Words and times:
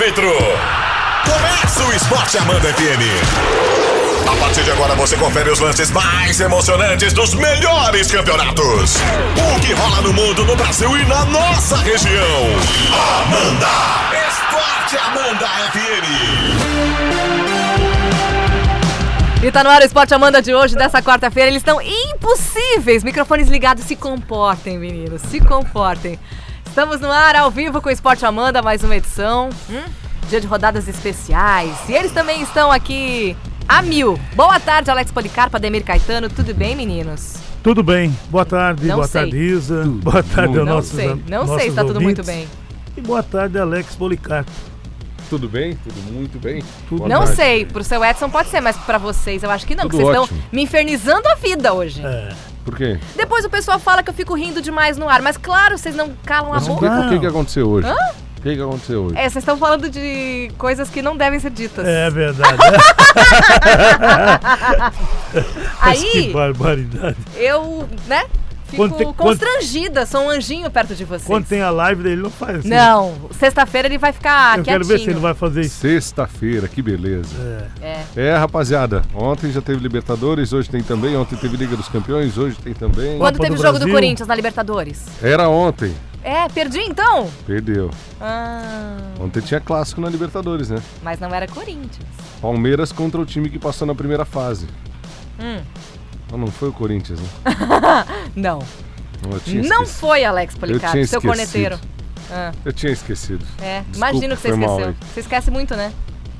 árbitro. 0.00 0.32
Começa 1.26 1.84
o 1.84 1.92
Esporte 1.92 2.38
Amanda 2.38 2.72
FM. 2.72 3.02
A 4.26 4.36
partir 4.40 4.64
de 4.64 4.70
agora 4.70 4.94
você 4.94 5.14
confere 5.18 5.50
os 5.50 5.60
lances 5.60 5.90
mais 5.90 6.40
emocionantes 6.40 7.12
dos 7.12 7.34
melhores 7.34 8.10
campeonatos. 8.10 8.96
O 9.36 9.60
que 9.60 9.74
rola 9.74 10.00
no 10.00 10.14
mundo, 10.14 10.46
no 10.46 10.56
Brasil 10.56 10.96
e 10.96 11.04
na 11.04 11.26
nossa 11.26 11.76
região. 11.76 12.46
Amanda! 13.20 13.68
Esporte 14.26 14.96
Amanda 14.96 15.46
FM. 15.70 16.08
E 19.44 19.52
tá 19.52 19.62
no 19.62 19.68
ar 19.68 19.82
o 19.82 19.84
Esporte 19.84 20.14
Amanda 20.14 20.40
de 20.40 20.54
hoje, 20.54 20.76
dessa 20.76 21.02
quarta-feira. 21.02 21.50
Eles 21.50 21.60
estão 21.60 21.78
impossíveis. 21.82 23.04
Microfones 23.04 23.48
ligados. 23.48 23.84
Se 23.84 23.96
comportem, 23.96 24.78
meninos. 24.78 25.20
Se 25.22 25.40
comportem. 25.40 26.18
Estamos 26.70 27.00
no 27.00 27.10
ar, 27.10 27.34
ao 27.36 27.50
vivo, 27.50 27.82
com 27.82 27.88
o 27.88 27.92
Esporte 27.92 28.24
Amanda, 28.24 28.62
mais 28.62 28.82
uma 28.84 28.96
edição. 28.96 29.50
Hum? 29.68 29.82
Dia 30.28 30.40
de 30.40 30.46
rodadas 30.46 30.86
especiais. 30.86 31.76
E 31.88 31.92
eles 31.92 32.12
também 32.12 32.40
estão 32.42 32.70
aqui 32.70 33.36
a 33.68 33.82
mil. 33.82 34.18
Boa 34.34 34.58
tarde, 34.60 34.90
Alex 34.90 35.10
Policarpo, 35.10 35.56
Ademir 35.56 35.84
Caetano. 35.84 36.28
Tudo 36.28 36.54
bem, 36.54 36.76
meninos? 36.76 37.34
Tudo 37.62 37.82
bem. 37.82 38.16
Boa 38.30 38.44
tarde, 38.46 38.86
Não 38.86 38.96
boa 38.96 39.06
sei. 39.08 39.22
tarde, 39.22 39.36
Isa. 39.36 39.82
Tudo 39.82 39.98
Boa 40.10 40.22
tarde 40.22 40.52
bom. 40.54 40.58
aos 40.60 40.68
Não 40.68 40.74
nossos 40.76 40.90
sei. 40.92 41.08
am- 41.08 41.22
Não 41.28 41.58
sei 41.58 41.70
se 41.70 41.74
tá 41.76 41.84
tudo 41.84 42.00
muito 42.00 42.22
bem. 42.24 42.48
E 42.96 43.00
boa 43.00 43.22
tarde, 43.22 43.58
Alex 43.58 43.96
Policarpo. 43.96 44.50
Tudo 45.28 45.48
bem? 45.48 45.76
Tudo 45.76 46.12
muito 46.12 46.38
bem? 46.40 46.62
Tudo 46.88 47.06
não 47.06 47.20
tarde. 47.20 47.36
sei, 47.36 47.64
pro 47.64 47.84
seu 47.84 48.04
Edson 48.04 48.28
pode 48.30 48.48
ser, 48.48 48.60
mas 48.60 48.76
pra 48.78 48.98
vocês 48.98 49.42
eu 49.42 49.50
acho 49.50 49.64
que 49.66 49.74
não, 49.76 49.84
Tudo 49.84 49.92
porque 49.92 50.04
vocês 50.04 50.18
ótimo. 50.22 50.38
estão 50.38 50.48
me 50.52 50.62
infernizando 50.62 51.28
a 51.28 51.34
vida 51.36 51.72
hoje. 51.72 52.00
É, 52.04 52.32
Por 52.70 52.76
quê? 52.76 53.00
Depois 53.16 53.44
o 53.44 53.50
pessoal 53.50 53.80
fala 53.80 54.00
que 54.00 54.10
eu 54.10 54.14
fico 54.14 54.32
rindo 54.32 54.62
demais 54.62 54.96
no 54.96 55.08
ar, 55.08 55.20
mas 55.20 55.36
claro, 55.36 55.76
vocês 55.76 55.96
não 55.96 56.12
calam 56.24 56.54
a 56.54 56.60
boca. 56.60 56.86
o 56.86 57.08
que 57.08 57.18
que 57.18 57.26
aconteceu 57.26 57.68
hoje? 57.68 57.88
O 57.88 58.42
que, 58.42 58.54
que 58.54 58.62
aconteceu 58.62 59.02
hoje? 59.02 59.16
É, 59.16 59.22
vocês 59.22 59.42
estão 59.42 59.58
falando 59.58 59.90
de 59.90 60.52
coisas 60.56 60.88
que 60.88 61.02
não 61.02 61.16
devem 61.16 61.40
ser 61.40 61.50
ditas. 61.50 61.84
é 61.84 62.08
verdade. 62.08 62.56
Mas 65.82 66.00
que 66.00 66.18
Aí, 66.18 66.32
barbaridade. 66.32 67.16
eu, 67.34 67.88
né, 68.06 68.24
fico 68.70 68.76
Quando 68.76 68.96
tem- 68.96 69.12
quando- 69.12 69.38
constrangida, 69.38 70.06
sou 70.06 70.22
um 70.22 70.30
anjinho 70.30 70.70
perto 70.70 70.94
de 70.94 71.04
vocês. 71.04 71.24
Quando 71.24 71.46
tem 71.46 71.60
a 71.60 71.70
live 71.70 72.02
dele, 72.02 72.22
não 72.22 72.30
faz 72.30 72.60
assim. 72.60 72.68
Não, 72.68 73.14
sexta-feira 73.32 73.88
ele 73.88 73.98
vai 73.98 74.12
ficar 74.12 74.58
Eu 74.58 74.64
quietinho. 74.64 74.64
quero 74.64 74.84
ver 74.86 74.98
se 75.04 75.10
ele 75.10 75.20
vai 75.20 75.34
fazer 75.34 75.60
isso. 75.62 75.76
Sexta-feira, 75.80 76.66
que 76.68 76.80
beleza. 76.80 77.68
É. 77.82 77.86
É. 78.16 78.28
É, 78.28 78.36
rapaziada, 78.36 79.02
ontem 79.14 79.50
já 79.52 79.60
teve 79.60 79.80
Libertadores, 79.80 80.52
hoje 80.52 80.70
tem 80.70 80.82
também, 80.82 81.16
ontem 81.16 81.36
teve 81.36 81.56
Liga 81.56 81.76
dos 81.76 81.88
Campeões, 81.88 82.38
hoje 82.38 82.56
tem 82.56 82.72
também. 82.72 83.18
Quando 83.18 83.36
Copa 83.36 83.44
teve 83.44 83.56
do 83.56 83.60
o 83.60 83.62
jogo 83.62 83.78
do 83.78 83.84
Brasil. 83.84 83.94
Corinthians 83.94 84.28
na 84.28 84.34
Libertadores? 84.34 85.04
Era 85.22 85.48
ontem, 85.48 85.94
É, 86.22 86.48
perdi 86.48 86.80
então? 86.80 87.28
perdeu. 87.46 87.90
Ah, 88.20 88.96
Ontem 89.20 89.40
tinha 89.40 89.60
clássico 89.60 90.00
na 90.00 90.08
Libertadores, 90.08 90.70
né? 90.70 90.78
mas 91.02 91.18
não 91.18 91.34
era 91.34 91.46
Corinthians. 91.46 92.06
Palmeiras 92.40 92.92
contra 92.92 93.20
o 93.20 93.24
time 93.26 93.48
que 93.50 93.58
passou 93.58 93.86
na 93.86 93.94
primeira 93.94 94.24
fase. 94.24 94.66
Hum. 95.38 95.60
Ah, 96.32 96.36
não 96.36 96.46
foi 96.48 96.68
o 96.68 96.72
Corinthians, 96.72 97.20
né? 97.20 97.28
Não. 98.36 98.60
Não, 99.68 99.84
foi, 99.86 100.24
Alex 100.24 100.54
Policarpo, 100.54 100.92
seu 100.92 101.02
esquecido. 101.02 101.22
corneteiro. 101.28 101.78
Ah, 102.30 102.52
Eu 102.64 102.72
tinha 102.72 102.92
esquecido. 102.92 103.44
é, 103.60 103.80
Desculpa, 103.80 103.96
imagino 103.96 104.36
que 104.36 104.42
você 104.42 104.50
esqueceu. 104.50 104.94
Você 105.12 105.20
esquece 105.20 105.50
muito, 105.50 105.74
né? 105.76 105.92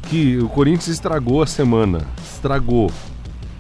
que 0.09 0.39
o 0.39 0.49
Corinthians 0.49 0.89
estragou 0.89 1.43
a 1.43 1.47
semana. 1.47 2.01
Estragou. 2.23 2.91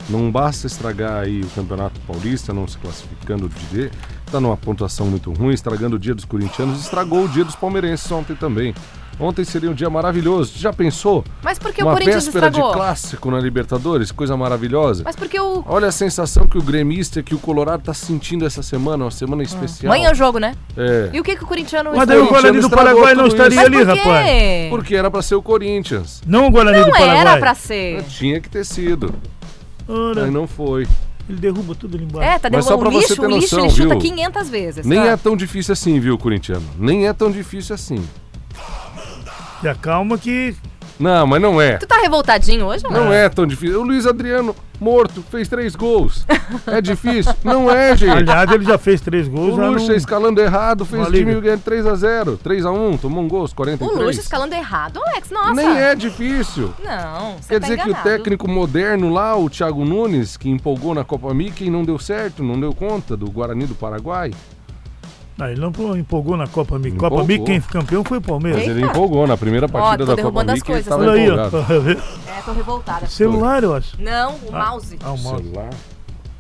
Não 0.09 0.31
basta 0.33 0.67
estragar 0.67 1.23
aí 1.23 1.43
o 1.43 1.47
Campeonato 1.51 2.01
Paulista, 2.01 2.53
não 2.53 2.67
se 2.67 2.77
classificando 2.79 3.49
de 3.49 3.65
D. 3.67 3.91
Tá 4.31 4.41
numa 4.41 4.57
pontuação 4.57 5.07
muito 5.07 5.33
ruim, 5.33 5.53
estragando 5.53 5.97
o 5.97 5.99
dia 5.99 6.15
dos 6.15 6.25
corintianos, 6.25 6.81
estragou 6.81 7.25
o 7.25 7.29
dia 7.29 7.45
dos 7.45 7.55
palmeirenses 7.55 8.11
ontem 8.11 8.35
também. 8.35 8.75
Ontem 9.21 9.45
seria 9.45 9.71
um 9.71 9.75
dia 9.75 9.91
maravilhoso. 9.91 10.53
Já 10.57 10.73
pensou? 10.73 11.23
Mas 11.43 11.59
por 11.59 11.73
que 11.73 11.83
Uma 11.83 11.91
o 11.91 11.95
Corinthians 11.95 12.25
véspera 12.25 12.47
estragou? 12.47 12.71
de 12.71 12.77
clássico 12.77 13.31
na 13.31 13.39
Libertadores, 13.39 14.11
coisa 14.11 14.37
maravilhosa. 14.37 15.03
Mas 15.05 15.15
porque 15.15 15.39
o. 15.39 15.63
Olha 15.67 15.89
a 15.89 15.93
sensação 15.93 16.47
que 16.49 16.57
o 16.57 16.63
gremista, 16.63 17.23
que 17.23 17.35
o 17.35 17.39
Colorado 17.39 17.83
tá 17.83 17.93
sentindo 17.93 18.47
essa 18.47 18.63
semana, 18.63 19.05
uma 19.05 19.11
semana 19.11 19.43
especial. 19.43 19.93
Amanhã 19.93 20.09
é 20.09 20.13
o 20.13 20.15
jogo, 20.15 20.39
né? 20.39 20.55
É. 20.77 21.11
E 21.13 21.21
o 21.21 21.23
que, 21.23 21.37
que 21.37 21.45
o 21.45 21.47
corintiano 21.47 21.91
Mas 21.95 22.09
daí 22.09 22.17
o 22.19 22.27
Corinthians 22.29 22.41
Guarani 22.43 22.61
do 22.61 22.67
estragou 22.67 22.85
Paraguai 22.85 23.15
não 23.15 23.25
tudo 23.25 23.27
isso. 23.29 23.37
estaria 23.37 23.57
Mas 23.57 23.67
ali, 23.67 23.77
por 23.87 23.93
quê? 23.95 24.09
rapaz. 24.09 24.71
Porque 24.71 24.95
era 24.97 25.11
pra 25.11 25.23
ser 25.23 25.35
o 25.35 25.43
Corinthians. 25.43 26.23
Não 26.27 26.47
o 26.47 26.51
Guarani 26.51 26.79
do 26.81 26.85
Não 26.87 26.91
Paraguai. 26.93 27.17
era 27.19 27.37
pra 27.39 27.55
ser. 27.55 28.03
Tinha 28.05 28.41
que 28.41 28.49
ter 28.49 28.65
sido. 28.65 29.15
Ora, 29.87 30.23
Mas 30.23 30.33
não 30.33 30.47
foi. 30.47 30.87
ele 31.29 31.39
derruba 31.39 31.75
tudo 31.75 31.97
ali 31.97 32.05
embaixo. 32.05 32.31
É, 32.31 32.39
tá 32.39 32.49
Mas 32.51 32.65
só 32.65 32.71
derrubando 32.77 32.91
pra 32.99 33.01
você 33.01 33.09
lixo, 33.15 33.21
ter 33.21 33.27
o 33.27 33.31
lixo 33.31 33.57
noção, 33.57 33.59
ele 33.61 33.71
chuta 33.71 33.89
viu? 34.01 34.15
500 34.17 34.49
vezes. 34.49 34.87
Nem 34.87 35.01
tá? 35.01 35.07
é 35.09 35.17
tão 35.17 35.37
difícil 35.37 35.73
assim, 35.73 35.99
viu, 36.01 36.17
corintiano? 36.17 36.65
Nem 36.79 37.07
é 37.07 37.13
tão 37.13 37.31
difícil 37.31 37.75
assim. 37.75 38.03
E 39.63 39.69
acalma 39.69 40.17
que 40.19 40.55
Não, 40.99 41.27
mas 41.27 41.41
não 41.41 41.61
é. 41.61 41.77
Tu 41.79 41.87
tá 41.87 41.97
revoltadinho 42.01 42.67
hoje, 42.67 42.85
ou 42.87 42.93
Não 42.93 43.13
é 43.13 43.29
tão 43.29 43.47
difícil. 43.47 43.81
O 43.81 43.85
Luiz 43.85 44.07
Adriano, 44.07 44.55
morto, 44.79 45.23
fez 45.31 45.49
três 45.49 45.75
gols. 45.75 46.27
É 46.67 46.81
difícil? 46.81 47.33
Não 47.45 47.71
é, 47.71 47.97
gente. 47.97 48.11
Aliás, 48.11 48.51
ele 48.51 48.65
já 48.65 48.77
fez 48.77 49.01
três 49.01 49.27
O 49.27 49.31
gols. 49.31 49.57
já 49.57 49.69
Lucha 49.69 49.87
não- 49.89 49.95
escalando 49.95 50.41
errado, 50.41 50.85
fez 50.85 51.07
o 51.09 51.13
time 51.13 51.41
ganhar 51.41 51.59
3x0. 51.59 52.39
3x1, 52.39 52.99
tomou 53.01 53.23
um 53.23 53.29
gol, 53.29 53.41
aos 53.43 53.53
O 53.53 53.57
43. 53.57 53.99
Luxo 54.07 54.21
escalando 54.21 54.55
errado, 54.55 55.01
Alex. 55.03 55.31
Nossa. 55.31 55.55
Nem 55.55 55.79
é 55.79 55.95
difícil. 55.95 56.75
Não, 56.85 57.37
você 57.41 57.55
Quer 57.55 57.61
tá 57.61 57.67
dizer 57.67 57.77
que 57.79 57.89
o 57.89 57.91
enganado. 57.91 58.09
técnico 58.09 58.49
moderno 58.51 59.11
lá, 59.11 59.37
o 59.37 59.49
Thiago 59.49 59.85
Nunes, 59.85 60.37
que 60.37 60.49
empolgou 60.51 60.95
na 60.95 61.05
Copa 61.05 61.33
Mickey 61.33 61.67
e 61.67 61.71
não 61.71 61.83
deu 61.85 61.99
certo, 61.99 62.43
não 62.43 62.59
deu 62.61 62.75
conta 62.75 63.17
do 63.17 63.31
Guarani 63.31 63.65
do 63.67 63.75
Paraguai. 63.75 64.33
Ah, 65.41 65.51
ele 65.51 65.61
não 65.61 65.97
empolgou 65.97 66.37
na 66.37 66.47
Copa 66.47 66.79
Mickey. 66.79 66.97
Copa. 66.99 67.23
Mickey, 67.25 67.45
quem 67.45 67.61
foi 67.61 67.81
campeão 67.81 68.05
foi 68.05 68.19
o 68.19 68.21
Palmeiras. 68.21 68.61
Mas 68.61 68.69
ele 68.71 68.85
empolgou 68.85 69.27
na 69.27 69.37
primeira 69.37 69.69
partida 69.69 70.05
da 70.05 70.13
Copa 70.13 70.17
derrubando 70.17 70.51
as 70.53 70.59
Mickey, 70.59 70.73
ele 70.73 70.83
coisas, 70.83 70.87
estava 70.87 71.03
Olha 71.03 71.13
aí, 71.13 71.31
ó. 71.31 71.51
Tá? 71.51 72.31
É, 72.39 72.43
tô 72.43 72.53
revoltada. 72.53 73.07
Celular, 73.07 73.63
eu 73.63 73.75
acho. 73.75 74.01
Não, 74.01 74.35
o 74.37 74.53
mouse. 74.53 74.99
Ah, 75.03 75.11
o 75.11 75.15
O 75.15 75.19
mouse. 75.19 75.43
celular. 75.45 75.71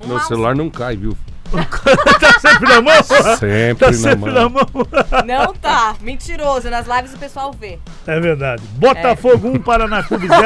O 0.00 0.06
Meu 0.06 0.14
mouse. 0.16 0.28
celular 0.28 0.54
não 0.54 0.70
cai, 0.70 0.96
viu? 0.96 1.16
tá 1.50 2.38
sempre 2.38 2.68
na 2.68 2.80
mão? 2.80 3.02
Sempre 3.38 3.74
Tá 3.74 3.86
na 3.86 3.92
sempre 3.92 4.30
na 4.32 4.48
mão. 4.48 4.66
mão. 4.72 4.86
Não 5.26 5.52
tá. 5.52 5.96
Mentiroso. 6.00 6.70
Nas 6.70 6.86
lives 6.86 7.12
o 7.12 7.18
pessoal 7.18 7.52
vê. 7.52 7.76
É 8.06 8.20
verdade. 8.20 8.62
Botafogo 8.76 9.48
1, 9.48 9.58
Paraná 9.60 10.00
Clube 10.04 10.28
0. 10.28 10.40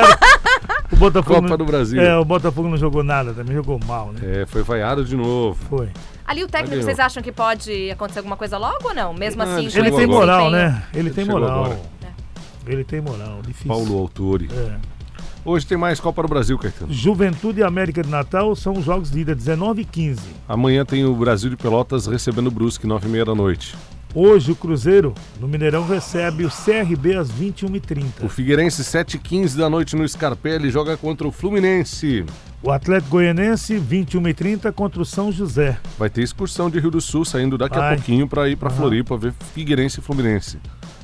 O 0.93 0.97
Botafogo 0.97 1.35
Copa 1.43 1.49
não- 1.51 1.57
do 1.59 1.65
Brasil. 1.67 2.01
É, 2.01 2.17
o 2.17 2.25
Botafogo 2.25 2.69
não 2.69 2.79
jogou 2.79 3.03
nada 3.05 3.35
também, 3.35 3.55
jogou 3.55 3.79
mal, 3.87 4.13
né? 4.13 4.21
É, 4.43 4.47
foi 4.47 4.63
vaiado 4.63 5.05
de 5.05 5.15
novo. 5.15 5.59
Foi. 5.69 5.91
Ali 6.27 6.43
o 6.43 6.49
técnico, 6.49 6.77
Cadê 6.77 6.83
vocês 6.85 6.99
acham 6.99 7.23
que 7.23 7.31
pode 7.31 7.91
acontecer 7.91 8.21
alguma 8.21 8.37
coisa 8.37 8.57
logo 8.57 8.89
ou 8.89 8.95
não? 8.95 9.13
Mesmo 9.13 9.45
Não, 9.45 9.57
assim, 9.57 9.79
ele 9.79 9.91
tem 9.93 10.07
moral, 10.07 10.51
né? 10.51 10.83
Ele 10.95 11.11
tem 11.11 11.25
moral. 11.25 11.65
agora. 11.65 11.81
Ele 12.67 12.83
tem 12.83 13.01
moral, 13.01 13.43
difícil. 13.43 13.69
Paulo 13.69 13.99
Autori. 13.99 14.49
É. 14.51 14.77
Hoje 15.45 15.67
tem 15.67 15.77
mais 15.77 16.01
Copa 16.01 16.23
do 16.23 16.29
Brasil, 16.29 16.59
Caetano. 16.59 16.91
Juventude 16.91 17.61
e 17.61 17.63
América 17.63 18.03
de 18.03 18.09
Natal 18.09 18.57
são 18.57 18.73
os 18.73 18.85
jogos 18.87 19.11
de 19.11 19.21
ida 19.21 19.35
19 19.35 19.83
e 19.83 19.85
15. 19.85 20.21
Amanhã 20.49 20.87
tem 20.87 21.05
o 21.05 21.15
Brasil 21.15 21.51
de 21.51 21.57
Pelotas 21.57 22.07
recebendo 22.07 22.47
o 22.47 22.51
Brusque, 22.51 22.87
9h30 22.87 23.25
da 23.27 23.35
noite. 23.35 23.77
Hoje 24.15 24.53
o 24.53 24.57
Cruzeiro, 24.57 25.13
no 25.41 25.49
Mineirão, 25.49 25.85
recebe 25.87 26.45
o 26.45 26.49
CRB 26.51 27.17
às 27.17 27.33
21h30. 27.33 28.23
O 28.23 28.29
Figueirense, 28.29 28.83
7h15 28.85 29.57
da 29.57 29.69
noite 29.69 29.97
no 29.97 30.09
Scarpelli, 30.09 30.71
joga 30.71 30.97
contra 30.97 31.27
o 31.27 31.33
Fluminense. 31.33 32.25
O 32.63 32.71
Atlético 32.71 33.11
Goianense, 33.11 33.75
21h30 33.75 34.73
contra 34.73 35.03
o 35.03 35.05
São 35.05 35.33
José. 35.33 35.79
Vai 35.99 36.09
ter 36.09 36.23
excursão 36.23 36.71
de 36.71 36.79
Rio 36.79 36.93
do 36.93 37.01
Sul 37.01 37.25
saindo 37.25 37.59
daqui 37.59 37.77
a 37.77 37.81
Vai. 37.81 37.97
pouquinho 37.97 38.29
para 38.29 38.49
ir 38.49 38.55
para 38.57 38.69
Aham. 38.69 38.77
Floripa 38.77 39.17
ver 39.17 39.35
Figueirense 39.53 39.99
e 39.99 40.03
Fluminense. 40.03 40.59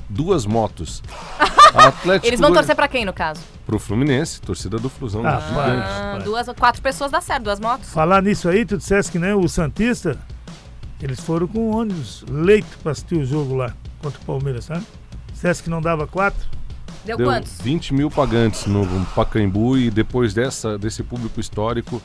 Duas 0.08 0.46
motos. 0.46 1.02
Atlético 1.74 2.26
Eles 2.26 2.40
vão 2.40 2.50
Goi- 2.50 2.58
torcer 2.58 2.74
pra 2.76 2.86
quem, 2.88 3.04
no 3.04 3.12
caso? 3.12 3.40
pro 3.66 3.78
Fluminense, 3.78 4.40
torcida 4.40 4.78
do 4.78 4.88
Flusão. 4.88 5.22
Ah. 5.24 6.16
Ah, 6.16 6.18
duas, 6.24 6.46
quatro 6.58 6.80
pessoas 6.82 7.10
dá 7.10 7.20
certo, 7.20 7.44
duas 7.44 7.60
motos. 7.60 7.90
Falar 7.90 8.20
nisso 8.22 8.48
aí, 8.48 8.64
tu 8.64 8.76
disseste 8.76 9.12
que 9.12 9.18
né, 9.18 9.32
o 9.34 9.46
Santista, 9.48 10.18
eles 11.00 11.20
foram 11.20 11.46
com 11.46 11.70
ônibus 11.70 12.24
leito 12.28 12.78
pra 12.82 12.92
assistir 12.92 13.16
o 13.16 13.24
jogo 13.24 13.54
lá 13.54 13.74
contra 14.02 14.20
o 14.20 14.24
Palmeiras, 14.24 14.66
sabe? 14.66 14.84
Disseste 15.32 15.64
que 15.64 15.70
não 15.70 15.80
dava 15.80 16.06
quatro? 16.06 16.46
Deu, 17.04 17.16
Deu 17.16 17.26
quantos? 17.26 17.60
20 17.62 17.94
mil 17.94 18.10
pagantes 18.10 18.66
no 18.66 18.84
Pacaembu 19.14 19.78
e 19.78 19.90
depois 19.90 20.34
dessa, 20.34 20.76
desse 20.76 21.02
público 21.02 21.40
histórico, 21.40 22.00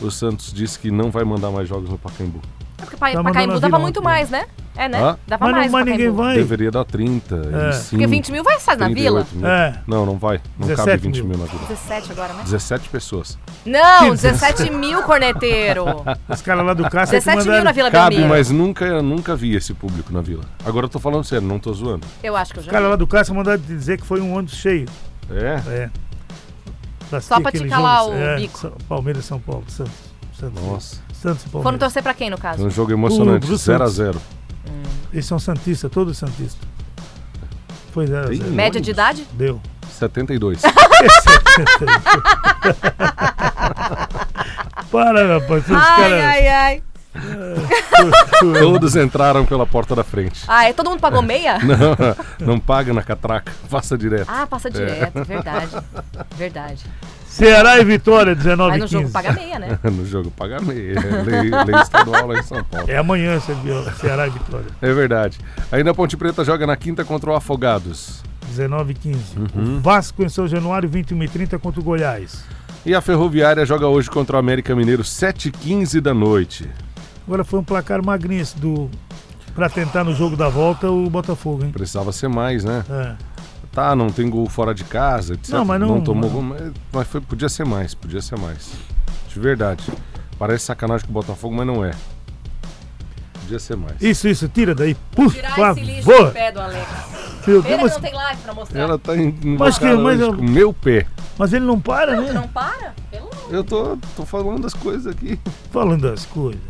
o 0.00 0.10
Santos 0.10 0.52
disse 0.52 0.78
que 0.78 0.90
não 0.90 1.10
vai 1.10 1.24
mandar 1.24 1.50
mais 1.50 1.68
jogos 1.68 1.88
no 1.88 1.96
Pacaembu. 1.96 2.40
É 2.78 2.82
porque 2.82 2.96
pa 2.96 3.12
Tá 3.12 3.22
Pacaembu 3.22 3.58
dava 3.58 3.78
muito 3.78 4.02
mais, 4.02 4.28
né? 4.28 4.46
É, 4.76 4.88
né? 4.88 5.02
Hã? 5.02 5.18
Dava 5.26 5.44
mas, 5.46 5.54
mais. 5.54 5.72
Mas 5.72 5.86
ninguém 5.86 6.10
vai. 6.10 6.36
Deveria 6.36 6.70
dar 6.70 6.84
30, 6.84 7.34
é. 7.34 7.38
25, 7.38 7.90
Porque 7.90 8.06
20 8.06 8.32
mil 8.32 8.44
vai 8.44 8.60
sair 8.60 8.76
na 8.76 8.88
vila? 8.88 9.26
Mil. 9.32 9.46
É. 9.46 9.80
Não, 9.86 10.06
não 10.06 10.18
vai. 10.18 10.40
Não 10.58 10.68
cabe 10.74 10.96
20 10.96 11.14
mil. 11.22 11.28
mil. 11.28 11.38
na 11.38 11.44
vila. 11.46 11.62
17 11.68 12.12
agora, 12.12 12.32
né? 12.34 12.42
17 12.44 12.88
pessoas. 12.88 13.38
Não, 13.64 14.10
17 14.10 14.70
mil, 14.70 15.02
corneteiro. 15.02 15.84
Os 16.28 16.42
caras 16.42 16.64
lá 16.64 16.74
do 16.74 16.88
Cássio 16.90 17.16
é 17.16 17.20
17 17.20 17.36
mandaram... 17.38 17.56
mil 17.56 17.64
na 17.64 17.72
Vila 17.72 17.90
Cabe, 17.90 18.24
mas 18.24 18.50
nunca, 18.50 19.02
nunca 19.02 19.34
vi 19.34 19.54
esse 19.54 19.72
público 19.72 20.12
na 20.12 20.20
vila. 20.20 20.44
Agora 20.64 20.86
eu 20.86 20.90
tô 20.90 20.98
falando 20.98 21.24
sério, 21.24 21.46
não 21.46 21.58
tô 21.58 21.72
zoando. 21.72 22.06
Eu 22.22 22.36
acho 22.36 22.52
que 22.52 22.58
eu 22.58 22.62
já 22.62 22.70
Os 22.70 22.72
caras 22.72 22.90
lá 22.90 22.96
do 22.96 23.06
Cássio 23.06 23.34
mandaram 23.34 23.60
dizer 23.60 23.98
que 23.98 24.06
foi 24.06 24.20
um 24.20 24.34
ônibus 24.34 24.56
cheio. 24.56 24.86
É? 25.30 25.90
É. 27.10 27.20
Só 27.20 27.40
pra 27.40 27.52
te 27.52 27.64
calar 27.66 28.04
jogo, 28.04 28.16
o 28.16 28.18
é, 28.18 28.36
bico. 28.36 28.72
Palmeiras, 28.88 29.24
São 29.24 29.38
Paulo, 29.38 29.64
Santos. 29.68 29.94
Santos 30.38 30.62
Nossa. 30.62 30.96
Santos 31.12 31.44
Palmeiras. 31.44 31.62
Foram 31.62 31.78
torcer 31.78 32.02
pra 32.02 32.14
quem, 32.14 32.30
no 32.30 32.38
caso? 32.38 32.58
Foi 32.58 32.66
um 32.66 32.70
jogo 32.70 32.92
emocionante, 32.92 33.46
0x0. 33.46 34.16
Eles 35.16 35.24
são 35.24 35.38
Santistas, 35.38 35.90
todos 35.90 36.18
Santistas. 36.18 36.60
foi 37.90 38.06
0 38.06 38.28
Tem 38.28 38.36
0 38.36 38.50
Média 38.50 38.78
de 38.82 38.90
idade? 38.90 39.26
Deu. 39.32 39.58
72. 39.90 40.60
Para, 44.92 45.38
rapaz. 45.38 45.64
Os 45.64 45.70
Ai, 45.74 45.96
caras. 45.96 46.24
ai, 46.24 46.48
ai. 46.48 46.82
Todos 48.40 48.94
entraram 48.94 49.46
pela 49.46 49.66
porta 49.66 49.94
da 49.94 50.04
frente. 50.04 50.44
Ah, 50.46 50.68
é, 50.68 50.74
todo 50.74 50.90
mundo 50.90 51.00
pagou 51.00 51.22
meia? 51.22 51.58
Não, 51.64 51.96
não 52.46 52.60
paga 52.60 52.92
na 52.92 53.02
catraca, 53.02 53.50
passa 53.70 53.96
direto. 53.96 54.28
Ah, 54.28 54.46
passa 54.46 54.70
direto, 54.70 55.24
verdade. 55.24 55.70
Verdade. 56.36 56.84
Ceará 57.36 57.78
e 57.78 57.84
Vitória, 57.84 58.34
19 58.34 58.70
Mas 58.70 58.80
no 58.80 58.86
jogo 58.88 59.02
15. 59.04 59.12
paga 59.12 59.32
meia, 59.32 59.58
né? 59.58 59.78
No 59.84 60.06
jogo 60.06 60.30
paga 60.30 60.60
meia. 60.60 60.98
É 60.98 61.22
Lei, 61.22 61.50
lei 61.50 61.80
estadual 61.82 62.26
lá 62.26 62.38
em 62.38 62.42
São 62.42 62.64
Paulo. 62.64 62.90
É 62.90 62.96
amanhã, 62.96 63.38
você 63.38 63.52
viu? 63.54 63.82
Ceará 64.00 64.26
e 64.26 64.30
Vitória. 64.30 64.66
É 64.80 64.92
verdade. 64.92 65.38
Ainda 65.70 65.90
a 65.90 65.94
Ponte 65.94 66.16
Preta 66.16 66.42
joga 66.44 66.66
na 66.66 66.76
quinta 66.76 67.04
contra 67.04 67.30
o 67.30 67.34
Afogados. 67.34 68.22
19 68.48 68.92
e 68.92 68.94
15. 68.94 69.18
Uhum. 69.36 69.80
Vasco 69.80 70.22
em 70.22 70.28
São 70.28 70.48
Januário, 70.48 70.88
21 70.88 71.22
e 71.24 71.28
30 71.28 71.58
contra 71.58 71.80
o 71.80 71.84
Goiás. 71.84 72.42
E 72.86 72.94
a 72.94 73.00
Ferroviária 73.00 73.66
joga 73.66 73.86
hoje 73.86 74.08
contra 74.08 74.36
o 74.36 74.38
América 74.38 74.74
Mineiro, 74.74 75.02
7h15 75.02 76.00
da 76.00 76.14
noite. 76.14 76.70
Agora 77.26 77.44
foi 77.44 77.58
um 77.58 77.64
placar 77.64 78.02
magrinho 78.04 78.40
esse 78.40 78.56
do. 78.58 78.88
Pra 79.54 79.68
tentar 79.68 80.04
no 80.04 80.14
jogo 80.14 80.36
da 80.36 80.48
volta 80.48 80.90
o 80.90 81.08
Botafogo, 81.10 81.64
hein? 81.64 81.70
Precisava 81.70 82.12
ser 82.12 82.28
mais, 82.28 82.62
né? 82.62 82.84
É. 82.88 83.14
Tá, 83.76 83.94
não 83.94 84.08
tem 84.08 84.30
gol 84.30 84.48
fora 84.48 84.72
de 84.74 84.84
casa, 84.84 85.34
etc. 85.34 85.50
Não, 85.52 85.62
mas 85.66 85.78
não- 85.78 86.00
tomou 86.00 86.22
não. 86.22 86.30
gol, 86.30 86.42
mas, 86.42 86.72
mas 86.90 87.06
foi, 87.08 87.20
podia 87.20 87.46
ser 87.50 87.66
mais, 87.66 87.94
podia 87.94 88.22
ser 88.22 88.38
mais. 88.38 88.70
De 89.28 89.38
verdade. 89.38 89.84
Parece 90.38 90.64
sacanagem 90.64 91.04
com 91.04 91.10
o 91.12 91.14
Botafogo, 91.14 91.54
mas 91.54 91.66
não 91.66 91.84
é. 91.84 91.90
Podia 93.42 93.58
ser 93.58 93.76
mais. 93.76 94.00
Isso, 94.00 94.26
isso, 94.28 94.48
tira 94.48 94.74
daí, 94.74 94.94
por 95.12 95.30
Tirar 95.30 95.72
esse 95.72 95.80
lixo 95.80 96.08
do 96.08 96.16
favor. 96.16 96.32
pé 96.32 96.52
do 96.52 96.60
Alex. 96.60 96.86
Meu 97.46 97.62
Deus, 97.62 97.82
mas, 97.82 97.92
não 97.92 98.00
tem 98.00 98.14
live 98.14 98.40
pra 98.42 98.54
mostrar. 98.54 98.80
Ela 98.80 98.98
tá 98.98 99.14
em 99.14 99.38
Mas 99.58 99.78
que- 99.78 99.84
mas 99.84 99.96
hoje 100.18 100.22
eu- 100.22 100.34
com 100.36 100.40
o 100.42 100.50
meu 100.50 100.72
pé. 100.72 101.06
mas 101.38 101.52
ele 101.52 101.64
não 101.66 101.78
para, 101.78 102.16
Tu 102.16 102.22
né? 102.22 102.32
não 102.32 102.48
para? 102.48 102.94
Pelo 103.10 103.30
amor. 103.30 103.54
Eu 103.54 103.62
tô, 103.62 103.98
tô 104.16 104.24
falando 104.24 104.66
as 104.66 104.72
coisas 104.74 105.06
aqui. 105.06 105.38
Falando 105.70 106.08
as 106.08 106.24
coisas. 106.26 106.60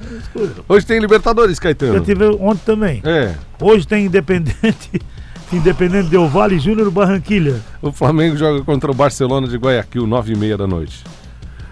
As 0.00 0.28
coisas. 0.28 0.56
Hoje 0.68 0.86
tem 0.86 0.98
Libertadores, 1.00 1.56
Já 1.56 1.62
Caetano. 1.62 2.00
tive 2.04 2.24
ontem 2.26 2.62
também. 2.64 3.02
É, 3.04 3.34
Hoje 3.60 3.86
tem 3.86 4.06
Independente. 4.06 5.00
Independente 5.54 6.08
Del 6.08 6.28
Vale 6.28 6.58
Júnior 6.58 6.90
Barranquilha. 6.90 7.60
o 7.80 7.92
Flamengo 7.92 8.36
joga 8.36 8.62
contra 8.64 8.90
o 8.90 8.94
Barcelona 8.94 9.46
de 9.46 9.56
Guayaquil, 9.56 10.06
9h30 10.06 10.56
da 10.56 10.66
noite. 10.66 11.04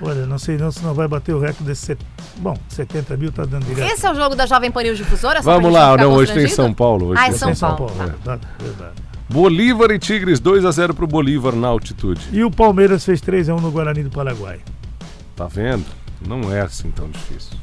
Olha, 0.00 0.26
não 0.26 0.38
sei 0.38 0.56
não 0.56 0.70
se 0.70 0.82
não 0.84 0.94
vai 0.94 1.06
bater 1.06 1.32
o 1.34 1.38
recorde 1.40 1.64
desse. 1.64 1.86
set- 1.86 2.06
Bom, 2.38 2.56
70 2.68 3.16
mil 3.16 3.30
tá 3.30 3.44
dando 3.44 3.64
direto. 3.66 3.92
Esse 3.92 4.04
é 4.06 4.10
o 4.10 4.14
jogo 4.14 4.34
da 4.34 4.46
Jovem 4.46 4.70
Pan 4.70 4.82
News 4.82 4.98
Difusora? 4.98 5.40
Vamos 5.42 5.72
lá, 5.72 5.96
não, 5.96 6.12
hoje 6.14 6.32
tem? 6.32 6.48
São 6.48 6.72
Paulo. 6.74 7.08
Hoje 7.08 7.20
Ah, 7.20 7.24
tem 7.26 7.34
é 7.34 7.38
São 7.38 7.48
Tem 7.48 7.54
São 7.54 7.76
Paulo. 7.76 7.92
Paulo. 7.94 8.12
É. 8.12 8.62
verdade. 8.64 8.92
Bolívar 9.28 9.90
e 9.92 9.98
Tigres, 9.98 10.40
2x0 10.40 10.92
pro 10.94 11.06
Bolívar 11.06 11.54
na 11.54 11.68
altitude. 11.68 12.20
E 12.32 12.42
o 12.42 12.50
Palmeiras 12.50 13.04
fez 13.04 13.20
3x1 13.20 13.60
no 13.60 13.70
Guarani 13.70 14.02
do 14.02 14.10
Paraguai. 14.10 14.58
Tá 15.36 15.46
vendo? 15.46 15.84
Não 16.26 16.52
é 16.52 16.60
assim 16.62 16.90
tão 16.90 17.08
difícil. 17.08 17.56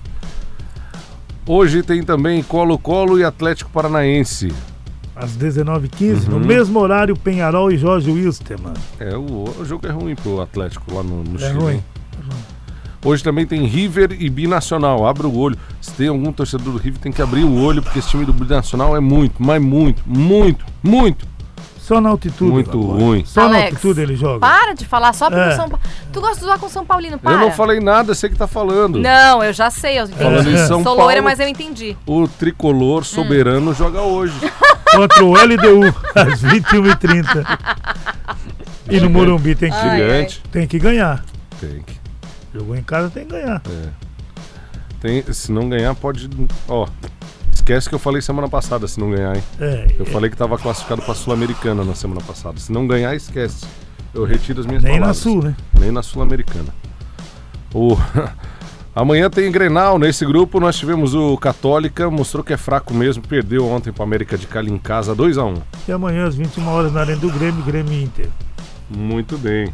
Hoje 1.46 1.84
tem 1.84 2.04
também 2.04 2.42
Colo-Colo 2.44 3.20
e 3.20 3.24
Atlético 3.24 3.70
Paranaense. 3.72 4.54
Às 5.20 5.36
19h15, 5.38 6.28
Uhum. 6.28 6.40
no 6.40 6.46
mesmo 6.46 6.80
horário, 6.80 7.16
Penharol 7.16 7.72
e 7.72 7.78
Jorge 7.78 8.10
Wilstermann. 8.10 8.74
É, 9.00 9.16
o, 9.18 9.46
o 9.60 9.66
jogo 9.66 9.86
é 9.86 9.92
ruim 9.92 10.16
pro 10.16 10.40
Atlético 10.42 10.94
lá 10.96 11.04
no, 11.04 11.24
no 11.24 11.36
É 11.38 11.48
Chile. 11.48 11.60
ruim. 11.60 11.74
hein? 11.74 11.84
Hoje 13.04 13.24
também 13.24 13.46
tem 13.46 13.66
River 13.66 14.12
e 14.20 14.30
Binacional. 14.30 15.08
Abra 15.08 15.26
o 15.28 15.38
olho. 15.38 15.58
Se 15.82 15.92
tem 15.94 16.10
algum 16.10 16.32
torcedor 16.34 16.74
do 16.74 16.78
River, 16.78 17.00
tem 17.00 17.12
que 17.14 17.22
abrir 17.22 17.44
o 17.46 17.62
olho, 17.64 17.82
porque 17.82 18.00
esse 18.00 18.10
time 18.10 18.26
do 18.26 18.34
Binacional 18.34 18.96
é 18.96 19.00
muito, 19.00 19.36
mas 19.40 19.62
muito, 19.62 20.04
muito, 20.06 20.66
muito, 20.84 21.26
Só 21.78 22.02
na 22.02 22.10
altitude. 22.10 22.52
muito 22.52 22.78
rapaz. 22.82 23.02
ruim. 23.04 23.24
Só 23.26 23.42
na 23.42 23.48
Alex, 23.56 23.64
altitude 23.72 24.02
ele 24.02 24.16
joga. 24.18 24.40
Para 24.40 24.74
de 24.74 24.86
falar 24.86 25.14
só 25.14 25.30
porque 25.30 25.42
É. 25.50 25.56
São 25.56 25.70
Paulo. 25.70 25.84
Tu 26.12 26.20
gosta 26.20 26.36
de 26.40 26.42
zoar 26.46 26.60
com 26.60 26.68
São 26.68 26.86
Paulino, 26.86 27.18
para. 27.18 27.32
Eu 27.32 27.40
não 27.40 27.52
falei 27.52 27.80
nada, 27.80 28.14
você 28.14 28.28
que 28.30 28.36
tá 28.36 28.48
falando. 28.48 29.00
Não, 29.00 29.42
eu 29.44 29.54
já 29.54 29.72
sei, 29.72 29.98
eu 30.00 30.04
entendi. 30.04 30.22
Falando 30.22 30.50
em 30.52 30.58
São 30.58 30.84
Sou 30.84 30.84
Paulo, 30.84 31.04
loira, 31.04 31.22
mas 31.22 31.40
eu 31.40 31.48
entendi. 31.48 31.96
o 32.06 32.28
tricolor 32.28 33.06
soberano 33.06 33.74
joga 33.74 34.02
hoje. 34.02 34.34
Contra 34.92 35.24
o 35.24 35.34
LDU, 35.34 35.88
às 36.16 36.42
21h30. 36.44 37.46
E 38.90 39.00
no 39.00 39.10
Morumbi 39.10 39.56
tem 39.56 39.70
que, 39.70 39.78
Ai, 39.78 40.28
tem 40.52 40.68
que 40.68 40.80
ganhar. 40.80 41.24
Tem 41.60 41.82
que. 41.84 42.00
Jogou 42.54 42.76
em 42.76 42.82
casa, 42.82 43.10
tem 43.10 43.26
que 43.26 43.32
ganhar. 43.32 43.62
Tem, 45.00 45.24
se 45.32 45.52
não 45.52 45.70
ganhar, 45.70 45.94
pode. 45.96 46.30
Ó, 46.68 46.88
esquece 47.54 47.88
que 47.88 47.96
eu 47.96 48.00
falei 48.00 48.22
semana 48.22 48.50
passada 48.50 48.88
se 48.88 49.00
não 49.00 49.12
ganhar, 49.12 49.36
hein? 49.36 49.44
É, 49.60 49.88
Eu 50.00 50.06
falei 50.08 50.30
que 50.30 50.36
tava 50.36 50.58
classificado 50.58 51.02
pra 51.04 51.14
Sul-Americana 51.14 51.84
na 51.84 51.94
semana 51.94 52.22
passada. 52.22 52.60
Se 52.60 52.72
não 52.72 52.88
ganhar, 52.88 53.16
esquece. 53.16 53.66
Eu 54.14 54.26
retiro 54.26 54.60
as 54.60 54.66
minhas 54.66 54.82
nem 54.82 54.94
na 54.94 55.00
palavras. 55.00 55.18
Sul, 55.18 55.44
né? 55.44 55.56
Nem 55.80 55.92
na 55.92 56.02
Sul-Americana. 56.02 56.74
O... 57.74 57.96
Amanhã 58.96 59.30
tem 59.30 59.52
Grenal. 59.52 59.98
Nesse 60.00 60.26
grupo 60.26 60.60
nós 60.60 60.76
tivemos 60.78 61.14
o 61.14 61.38
Católica, 61.38 62.10
mostrou 62.10 62.44
que 62.44 62.54
é 62.54 62.58
fraco 62.58 62.94
mesmo. 62.94 63.24
Perdeu 63.26 63.68
ontem 63.68 63.92
para 63.94 64.04
América 64.04 64.38
de 64.38 64.48
Cali 64.48 64.72
em 64.72 64.78
casa, 64.78 65.16
2x1. 65.16 65.58
E 65.88 65.92
amanhã, 65.92 66.28
às 66.28 66.36
21 66.36 66.68
horas, 66.68 66.92
na 66.94 67.02
Arena 67.02 67.20
do 67.20 67.30
Grêmio, 67.30 67.64
Grêmio 67.64 67.94
Inter. 67.94 68.28
Muito 68.90 69.38
bem. 69.38 69.72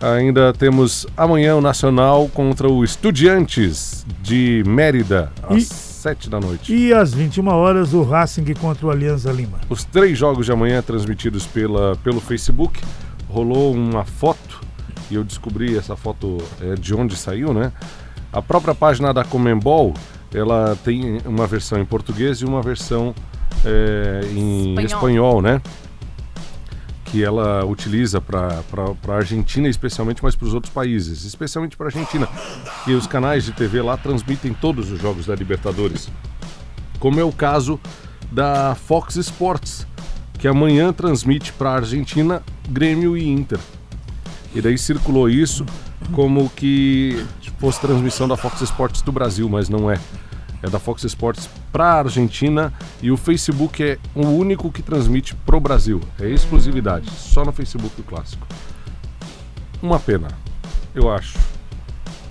Ainda 0.00 0.52
temos 0.52 1.06
amanhã 1.16 1.56
o 1.56 1.60
Nacional 1.60 2.28
contra 2.28 2.68
o 2.68 2.84
Estudiantes 2.84 4.04
de 4.22 4.62
Mérida, 4.66 5.32
às 5.48 5.62
E- 5.64 5.74
7 5.98 6.30
da 6.30 6.38
noite. 6.38 6.72
E 6.72 6.92
às 6.92 7.12
21 7.12 7.48
horas, 7.48 7.92
o 7.94 8.02
Racing 8.02 8.44
contra 8.54 8.86
o 8.86 8.90
Alianza 8.90 9.32
Lima. 9.32 9.58
Os 9.68 9.84
três 9.84 10.16
jogos 10.16 10.46
de 10.46 10.52
amanhã 10.52 10.80
transmitidos 10.82 11.46
pela, 11.46 11.96
pelo 11.96 12.20
Facebook. 12.20 12.80
Rolou 13.28 13.74
uma 13.74 14.04
foto, 14.04 14.60
e 15.10 15.16
eu 15.16 15.24
descobri 15.24 15.76
essa 15.76 15.96
foto 15.96 16.38
é, 16.62 16.74
de 16.76 16.94
onde 16.94 17.14
saiu, 17.16 17.52
né? 17.52 17.72
A 18.32 18.42
própria 18.42 18.74
página 18.74 19.12
da 19.12 19.24
Comembol, 19.24 19.94
ela 20.32 20.76
tem 20.84 21.18
uma 21.24 21.46
versão 21.46 21.78
em 21.78 21.84
português 21.84 22.38
e 22.38 22.44
uma 22.44 22.60
versão 22.60 23.14
é, 23.64 24.20
em 24.32 24.70
Espanhol. 24.70 24.84
espanhol, 24.84 25.42
né? 25.42 25.62
Que 27.06 27.24
ela 27.24 27.64
utiliza 27.64 28.20
para 28.20 28.62
a 29.08 29.12
Argentina, 29.12 29.66
especialmente, 29.66 30.22
mas 30.22 30.36
para 30.36 30.46
os 30.46 30.52
outros 30.52 30.72
países, 30.72 31.24
especialmente 31.24 31.76
para 31.76 31.86
a 31.86 31.88
Argentina. 31.88 32.28
E 32.86 32.92
os 32.92 33.06
canais 33.06 33.44
de 33.44 33.52
TV 33.52 33.80
lá 33.80 33.96
transmitem 33.96 34.52
todos 34.52 34.90
os 34.90 35.00
jogos 35.00 35.24
da 35.24 35.34
Libertadores. 35.34 36.10
Como 36.98 37.18
é 37.18 37.24
o 37.24 37.32
caso 37.32 37.80
da 38.30 38.74
Fox 38.74 39.16
Sports, 39.16 39.86
que 40.38 40.46
amanhã 40.46 40.92
transmite 40.92 41.52
para 41.54 41.70
a 41.70 41.74
Argentina 41.76 42.42
Grêmio 42.68 43.16
e 43.16 43.26
Inter. 43.26 43.58
E 44.54 44.60
daí 44.60 44.76
circulou 44.76 45.30
isso 45.30 45.64
como 46.12 46.48
que 46.50 47.24
fosse 47.58 47.80
transmissão 47.80 48.28
da 48.28 48.36
Fox 48.36 48.60
Sports 48.60 49.02
do 49.02 49.12
Brasil, 49.12 49.48
mas 49.48 49.68
não 49.68 49.90
é. 49.90 49.98
É 50.60 50.68
da 50.68 50.78
Fox 50.80 51.04
Sports 51.04 51.48
para 51.70 51.84
a 51.84 51.98
Argentina 51.98 52.72
e 53.00 53.12
o 53.12 53.16
Facebook 53.16 53.82
é 53.82 53.98
o 54.14 54.26
único 54.26 54.72
que 54.72 54.82
transmite 54.82 55.34
pro 55.34 55.60
Brasil. 55.60 56.00
É 56.18 56.28
exclusividade, 56.28 57.08
só 57.10 57.44
no 57.44 57.52
Facebook 57.52 57.94
do 57.96 58.02
Clássico. 58.02 58.44
Uma 59.80 60.00
pena, 60.00 60.28
eu 60.94 61.12
acho. 61.12 61.38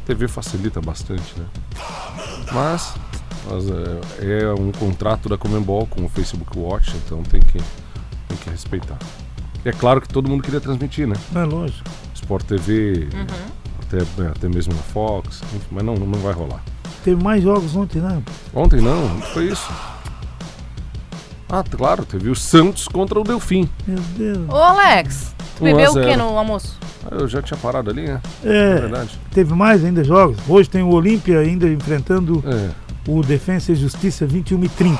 TV 0.05 0.27
facilita 0.27 0.81
bastante, 0.81 1.33
né? 1.37 1.45
Mas, 2.51 2.93
mas, 3.49 3.65
é, 4.19 4.41
é 4.41 4.53
um 4.53 4.71
contrato 4.71 5.29
da 5.29 5.37
Comembol 5.37 5.87
com 5.87 6.03
o 6.03 6.09
Facebook 6.09 6.57
Watch, 6.57 6.95
então 6.97 7.23
tem 7.23 7.41
que, 7.41 7.57
tem 8.27 8.37
que 8.37 8.49
respeitar. 8.49 8.97
E 9.63 9.69
é 9.69 9.71
claro 9.71 10.01
que 10.01 10.07
todo 10.07 10.29
mundo 10.29 10.43
queria 10.43 10.59
transmitir, 10.61 11.07
né? 11.07 11.15
É 11.35 11.43
lógico. 11.43 11.89
Sport 12.13 12.45
TV, 12.45 13.07
até, 13.91 14.27
até 14.27 14.49
mesmo 14.49 14.73
na 14.73 14.81
Fox, 14.81 15.41
enfim, 15.55 15.67
mas 15.71 15.83
não, 15.83 15.95
não 15.95 16.19
vai 16.19 16.33
rolar. 16.33 16.61
Teve 17.03 17.23
mais 17.23 17.41
jogos 17.43 17.75
ontem, 17.75 17.99
né? 18.01 18.21
Ontem 18.53 18.81
não, 18.81 19.07
não 19.07 19.21
foi 19.21 19.45
isso. 19.45 19.69
Ah, 21.49 21.63
claro, 21.63 22.05
teve 22.05 22.29
o 22.29 22.35
Santos 22.35 22.87
contra 22.87 23.19
o 23.19 23.23
Delfim. 23.23 23.69
Meu 23.87 23.99
Deus. 24.17 24.49
Ô, 24.49 24.55
Alex, 24.55 25.33
tu 25.57 25.63
a 25.65 25.69
bebeu 25.69 25.91
o 25.91 25.93
que 26.01 26.15
no 26.17 26.37
almoço? 26.37 26.77
Ah, 27.05 27.15
Eu 27.15 27.27
já 27.27 27.41
tinha 27.41 27.57
parado 27.57 27.89
ali, 27.89 28.01
né? 28.05 28.21
É 28.43 28.49
É, 28.49 28.75
verdade. 28.81 29.17
teve 29.31 29.53
mais 29.53 29.83
ainda 29.85 30.03
jogos. 30.03 30.37
Hoje 30.47 30.69
tem 30.69 30.83
o 30.83 30.89
Olímpia 30.89 31.39
ainda 31.39 31.65
enfrentando 31.69 32.43
É. 32.45 32.69
o 33.09 33.21
Defensa 33.21 33.71
e 33.71 33.75
Justiça 33.75 34.25
21 34.25 34.61
e 34.65 34.69
30. 34.69 34.99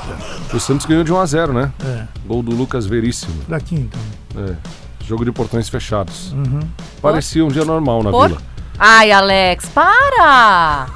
O 0.54 0.58
Santos 0.58 0.86
ganhou 0.86 1.04
de 1.04 1.12
1 1.12 1.20
a 1.20 1.26
0 1.26 1.52
né? 1.52 1.70
É, 1.84 2.04
Gol 2.26 2.42
do 2.42 2.54
Lucas 2.56 2.86
Veríssimo. 2.86 3.34
fraquinho 3.42 3.90
também. 4.32 4.50
É. 4.52 4.56
Jogo 5.04 5.26
de 5.26 5.32
portões 5.32 5.68
fechados. 5.68 6.32
Uhum. 6.32 6.60
Parecia 7.02 7.44
um 7.44 7.48
dia 7.48 7.64
normal 7.66 8.02
na 8.02 8.10
Por? 8.10 8.28
vila. 8.28 8.40
Ai, 8.78 9.10
Alex, 9.10 9.66
para! 9.70 10.86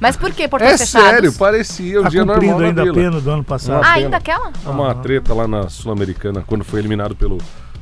Mas 0.00 0.16
por 0.16 0.32
que 0.32 0.46
portões 0.48 0.74
É 0.74 0.78
fechados? 0.78 1.08
sério, 1.10 1.32
parecia 1.32 2.00
um 2.00 2.04
Tá 2.04 2.08
dia 2.08 2.24
normal 2.24 2.60
ainda 2.60 2.82
a 2.88 2.92
pena 2.94 3.20
do 3.20 3.30
ano 3.30 3.44
passado. 3.44 3.80
Ah, 3.84 3.94
pena. 3.94 4.04
ainda 4.06 4.16
aquela? 4.16 4.52
É 4.64 4.68
uma 4.68 4.92
Aham. 4.92 5.02
treta 5.02 5.34
lá 5.34 5.48
na 5.48 5.68
Sul-Americana, 5.68 6.44
quando 6.46 6.64
foi 6.64 6.78
eliminado 6.78 7.16
pelo 7.16 7.38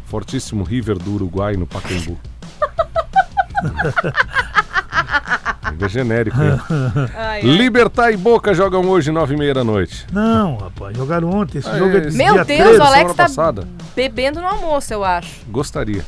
fortíssimo 0.06 0.64
River 0.64 0.98
do 0.98 1.14
Uruguai 1.14 1.56
no 1.56 1.66
Pacaembu. 1.66 2.18
É 5.78 5.88
genérico, 5.90 6.40
hein? 6.40 6.58
Ai, 7.14 7.40
ai. 7.40 7.40
Libertar 7.42 8.10
e 8.10 8.16
Boca 8.16 8.54
jogam 8.54 8.88
hoje, 8.88 9.10
nove 9.12 9.34
e 9.34 9.36
meia 9.36 9.52
da 9.52 9.62
noite. 9.62 10.06
Não, 10.10 10.56
rapaz, 10.56 10.96
jogaram 10.96 11.28
ontem. 11.28 11.58
Esse 11.58 11.68
Ah, 11.68 11.76
jogo 11.76 11.96
é 11.96 11.98
esse- 12.00 12.10
de 12.12 12.16
Meu 12.16 12.32
dia 12.34 12.44
Deus, 12.44 12.60
13. 12.68 12.78
o 12.80 12.82
Alex 12.84 13.14
tá 13.14 13.22
passada. 13.24 13.68
bebendo 13.94 14.40
no 14.40 14.46
almoço, 14.46 14.92
eu 14.94 15.04
acho. 15.04 15.40
Gostaria. 15.48 16.02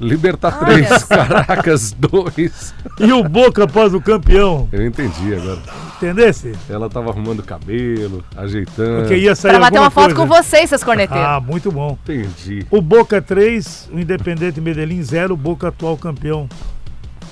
Libertar 0.00 0.58
Olha 0.62 0.84
3, 0.86 0.88
só. 1.02 1.06
Caracas 1.06 1.92
2. 1.92 2.74
E 3.00 3.12
o 3.12 3.22
Boca 3.28 3.64
após 3.64 3.94
o 3.94 4.00
campeão. 4.00 4.68
Eu 4.72 4.84
entendi 4.86 5.34
agora. 5.34 5.60
Entendesse? 5.96 6.52
Ela 6.68 6.90
tava 6.90 7.10
arrumando 7.10 7.40
o 7.40 7.42
cabelo, 7.44 8.22
ajeitando. 8.36 9.00
Porque 9.02 9.16
ia 9.16 9.34
sair 9.34 9.52
Pra 9.52 9.60
bater 9.60 9.78
uma 9.78 9.90
foto 9.90 10.14
coisa. 10.14 10.20
com 10.20 10.26
vocês, 10.42 10.68
seus 10.68 10.82
corneteiros. 10.84 11.26
Ah, 11.26 11.40
muito 11.40 11.70
bom. 11.70 11.96
Entendi. 12.02 12.66
O 12.70 12.82
Boca 12.82 13.22
3, 13.22 13.90
o 13.92 13.98
Independente 14.00 14.60
Medellín 14.60 15.02
0, 15.02 15.34
o 15.34 15.36
Boca 15.36 15.68
atual 15.68 15.96
campeão 15.96 16.48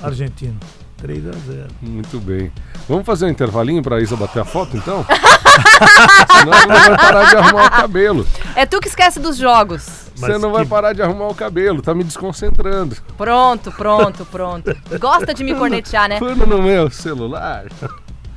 argentino. 0.03 0.57
3 1.03 1.27
a 1.29 1.33
0. 1.33 1.69
Muito 1.83 2.21
bem. 2.21 2.53
Vamos 2.89 3.05
fazer 3.05 3.27
um 3.27 3.29
intervalinho 3.29 3.83
pra 3.83 4.01
Isa 4.01 4.17
bater 4.17 4.41
a 4.41 4.45
foto, 4.45 4.77
então? 4.77 5.05
Senão 6.33 6.53
ela 6.55 6.67
não 6.67 6.77
vai 6.87 6.97
parar 6.97 7.25
de 7.29 7.37
arrumar 7.37 7.67
o 7.67 7.71
cabelo. 7.71 8.27
É 8.55 8.65
tu 8.65 8.81
que 8.81 8.87
esquece 8.89 9.19
dos 9.19 9.37
jogos. 9.37 9.85
Você 10.15 10.39
não 10.39 10.53
vai 10.53 10.63
que- 10.63 10.71
parar 10.71 10.93
de 10.93 11.03
arrumar 11.03 11.27
o 11.29 11.35
cabelo, 11.35 11.83
tá 11.83 11.93
me 11.95 12.05
desconcentrando. 12.05 12.97
Pronto, 13.17 13.73
pronto, 13.73 14.25
pronto. 14.27 14.77
Gosta 15.01 15.35
de 15.35 15.43
me 15.43 15.55
cornetear, 15.57 16.09
né? 16.09 16.19
Foi 16.21 16.35
no 16.37 16.63
meu 16.63 16.89
celular. 16.91 17.65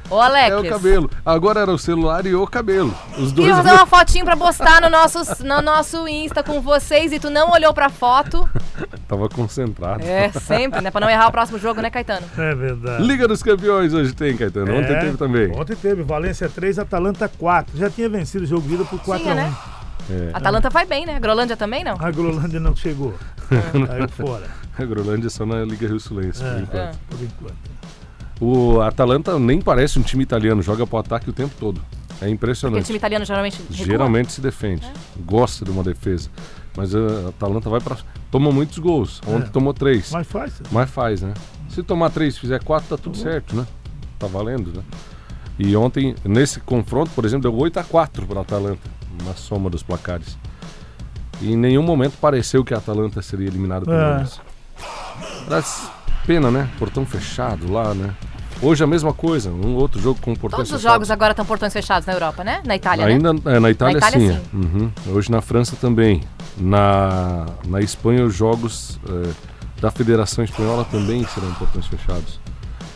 Ô, 0.10 0.20
Alex. 0.22 0.52
É 0.52 0.58
o 0.58 0.70
cabelo. 0.70 1.10
Agora 1.26 1.62
era 1.62 1.72
o 1.72 1.78
celular 1.78 2.26
e 2.26 2.36
o 2.36 2.46
cabelo. 2.46 2.94
Os 3.18 3.32
dois. 3.32 3.48
Queria 3.50 3.56
fazer 3.56 3.72
uma 3.72 3.86
fotinho 3.88 4.24
pra 4.26 4.38
postar 4.38 4.82
no 4.82 4.90
nosso, 4.90 5.20
no 5.44 5.62
nosso 5.62 6.08
Insta 6.08 6.44
com 6.44 6.62
vocês 6.62 7.12
e 7.12 7.20
tu 7.20 7.30
não 7.30 7.52
olhou 7.52 7.74
pra 7.74 7.90
foto. 7.90 8.48
Tava 9.08 9.28
concentrado. 9.30 10.04
É, 10.04 10.32
sempre, 10.32 10.82
né? 10.82 10.92
Pra 10.92 11.02
não 11.02 11.10
errar 11.10 11.28
o 11.28 11.32
próximo 11.32 11.58
jogo, 11.60 11.82
né, 11.82 11.90
Caetano? 11.90 12.26
É 12.38 12.54
verdade. 12.56 13.04
Liga 13.04 13.28
dos 13.28 13.42
Campeões 13.42 13.94
hoje 13.94 14.14
tem, 14.14 14.36
Caetano. 14.38 14.74
Ontem 14.76 14.94
É, 14.94 15.00
teve 15.00 15.18
também. 15.18 15.52
Ontem 15.60 15.76
teve. 15.76 16.04
Valência 16.04 16.48
3, 16.50 16.80
Atalanta 16.80 17.28
4. 17.28 17.78
Já 17.78 17.90
tinha 17.90 18.08
vencido 18.10 18.44
o 18.44 18.48
jogo 18.48 18.68
de 18.68 18.76
ida 18.76 18.86
por 18.86 19.00
4 19.00 19.24
Tinha, 19.24 19.34
a 19.34 19.38
1 19.38 19.40
né? 19.50 19.56
É. 20.08 20.30
Atalanta 20.36 20.70
vai 20.70 20.86
bem, 20.86 21.04
né? 21.06 21.20
Grolândia 21.20 21.58
também 21.58 21.84
não? 21.84 21.98
A 22.00 22.12
Grolândia 22.12 22.60
não 22.60 22.76
chegou. 22.76 23.14
Caiu 23.50 24.10
fora. 24.10 24.46
A 24.78 24.84
Grolândia 24.86 25.30
só 25.30 25.46
na 25.46 25.64
Liga 25.64 25.88
Rio 25.88 26.00
Sulense, 26.00 26.44
por 26.44 26.48
É. 26.52 26.60
enquanto. 26.60 26.96
Ah. 26.96 26.98
Por 27.10 27.22
enquanto. 27.24 27.75
O 28.40 28.82
Atalanta 28.82 29.38
nem 29.40 29.62
parece 29.62 29.98
um 29.98 30.02
time 30.02 30.24
italiano, 30.24 30.62
joga 30.62 30.86
pro 30.86 30.98
ataque 30.98 31.30
o 31.30 31.34
tempo 31.34 31.54
todo. 31.60 31.80
É 31.80 32.08
Porque 32.20 32.26
o 32.26 32.30
impressionante. 32.30 32.86
time 32.86 32.98
italiano 32.98 33.26
geralmente 33.26 33.58
recua. 33.62 33.76
Geralmente 33.86 34.32
se 34.32 34.42
defende, 34.42 34.86
gosta 35.26 35.66
de 35.66 35.72
uma 35.72 35.84
defesa. 35.84 36.30
Mas 36.78 36.94
a 36.96 37.30
Atalanta 37.30 37.70
vai 37.70 37.80
pra. 37.80 37.98
Toma 38.32 38.52
muitos 38.52 38.78
gols. 38.80 39.22
Ontem 39.28 39.48
É. 39.48 39.50
tomou 39.50 39.74
três. 39.74 40.12
Mas 40.12 40.28
faz. 40.28 40.54
Mas 40.72 40.90
faz, 40.90 41.22
né? 41.22 41.34
Se 41.70 41.82
tomar 41.84 42.10
três, 42.10 42.38
fizer 42.38 42.62
quatro, 42.64 42.90
tá 42.98 43.02
tudo 43.02 43.18
certo, 43.18 43.56
né? 43.56 43.66
Tá 44.20 44.28
valendo, 44.28 44.72
né? 44.76 44.84
E 45.58 45.74
ontem, 45.76 46.16
nesse 46.26 46.60
confronto, 46.60 47.12
por 47.16 47.24
exemplo, 47.24 47.50
deu 47.50 47.58
8 47.58 47.80
a 47.80 47.84
4 47.84 48.26
para 48.26 48.40
a 48.40 48.42
Atalanta, 48.42 48.82
na 49.26 49.34
soma 49.36 49.70
dos 49.70 49.84
placares. 49.84 50.38
E 51.42 51.54
em 51.54 51.58
nenhum 51.58 51.84
momento 51.84 52.18
pareceu 52.20 52.64
que 52.64 52.74
a 52.74 52.78
Atalanta 52.78 53.22
seria 53.22 53.48
eliminada 53.48 53.86
pelo 53.86 53.98
É. 53.98 54.26
Pena, 56.26 56.50
né? 56.50 56.70
Portão 56.80 57.06
fechado 57.06 57.72
lá, 57.72 57.94
né? 57.94 58.14
Hoje 58.62 58.84
a 58.84 58.88
mesma 58.88 59.14
coisa, 59.14 59.52
um 59.52 59.76
outro 59.76 60.02
jogo 60.02 60.20
com 60.22 60.34
portão 60.34 60.58
Todos 60.58 60.72
os 60.72 60.82
jogos 60.82 61.12
agora 61.12 61.32
estão 61.32 61.46
portões 61.46 61.74
fechados 61.74 62.06
na 62.08 62.14
Europa, 62.14 62.44
né? 62.44 62.62
Na 62.66 62.76
Itália, 62.76 63.06
né? 63.06 63.14
Ainda 63.14 63.30
é, 63.52 63.60
na 63.60 63.70
Itália, 63.70 64.00
Na 64.00 64.08
Itália, 64.08 64.34
sim. 64.34 64.40
sim. 64.40 64.58
Uhum. 64.58 64.92
Hoje 65.14 65.30
na 65.30 65.42
França 65.42 65.76
também. 65.80 66.24
Na, 66.58 67.46
na 67.68 67.82
Espanha 67.82 68.24
os 68.24 68.34
jogos 68.34 68.98
eh, 69.10 69.34
da 69.82 69.92
Federação 69.92 70.42
Espanhola 70.42 70.86
também 70.86 71.26
serão 71.28 71.54
portões 71.56 71.86
fechados. 71.86 72.40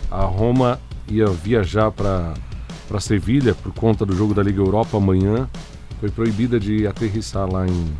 A 0.09 0.23
Roma 0.23 0.79
ia 1.09 1.27
viajar 1.27 1.91
para 1.91 2.33
para 2.87 2.99
Sevilha 2.99 3.53
por 3.53 3.71
conta 3.71 4.03
do 4.03 4.15
jogo 4.15 4.33
da 4.33 4.41
Liga 4.41 4.59
Europa 4.59 4.97
amanhã. 4.97 5.47
Foi 5.99 6.09
proibida 6.09 6.59
de 6.59 6.87
aterrissar 6.87 7.47
lá 7.51 7.67
em 7.67 7.93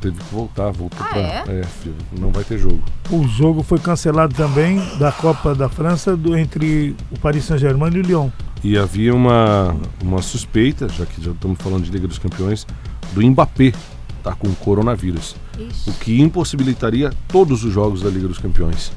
teve 0.00 0.16
que 0.18 0.34
voltar, 0.34 0.70
voltou 0.70 0.98
Ah, 1.00 1.42
pra, 1.44 1.52
é? 1.52 1.62
filho, 1.64 1.94
não 2.18 2.30
vai 2.30 2.44
ter 2.44 2.58
jogo. 2.58 2.82
O 3.10 3.26
jogo 3.26 3.62
foi 3.62 3.78
cancelado 3.78 4.34
também 4.34 4.80
da 4.98 5.10
Copa 5.12 5.54
da 5.54 5.68
França 5.68 6.16
do, 6.16 6.36
entre 6.36 6.94
o 7.10 7.18
Paris 7.18 7.44
Saint-Germain 7.44 7.92
e 7.94 7.98
o 7.98 8.02
Lyon. 8.02 8.30
E 8.62 8.76
havia 8.76 9.14
uma, 9.14 9.76
uma 10.02 10.20
suspeita, 10.22 10.88
já 10.88 11.06
que 11.06 11.22
já 11.22 11.30
estamos 11.30 11.58
falando 11.60 11.84
de 11.84 11.90
Liga 11.90 12.08
dos 12.08 12.18
Campeões, 12.18 12.66
do 13.12 13.22
Mbappé 13.22 13.72
tá 14.22 14.32
com 14.34 14.52
coronavírus. 14.54 15.36
Ixi. 15.58 15.90
O 15.90 15.92
que 15.94 16.20
impossibilitaria 16.20 17.12
todos 17.28 17.64
os 17.64 17.72
jogos 17.72 18.02
da 18.02 18.10
Liga 18.10 18.26
dos 18.28 18.38
Campeões. 18.38 18.90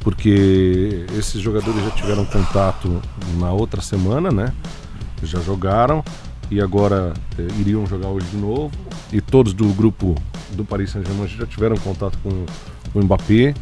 Porque 0.00 1.04
esses 1.18 1.40
jogadores 1.42 1.84
já 1.84 1.90
tiveram 1.90 2.24
contato 2.24 3.02
na 3.38 3.50
outra 3.52 3.82
semana, 3.82 4.30
né? 4.30 4.52
Já 5.22 5.40
jogaram 5.40 6.02
e 6.50 6.60
agora 6.60 7.14
eh, 7.38 7.46
iriam 7.58 7.86
jogar 7.86 8.08
hoje 8.08 8.26
de 8.26 8.36
novo. 8.36 8.70
E 9.12 9.20
todos 9.20 9.52
do 9.52 9.66
grupo 9.68 10.14
do 10.52 10.64
Paris 10.64 10.90
Saint-Germain 10.90 11.28
já 11.28 11.46
tiveram 11.46 11.76
contato 11.76 12.18
com 12.22 12.44
o 12.94 13.02
Mbappé. 13.02 13.54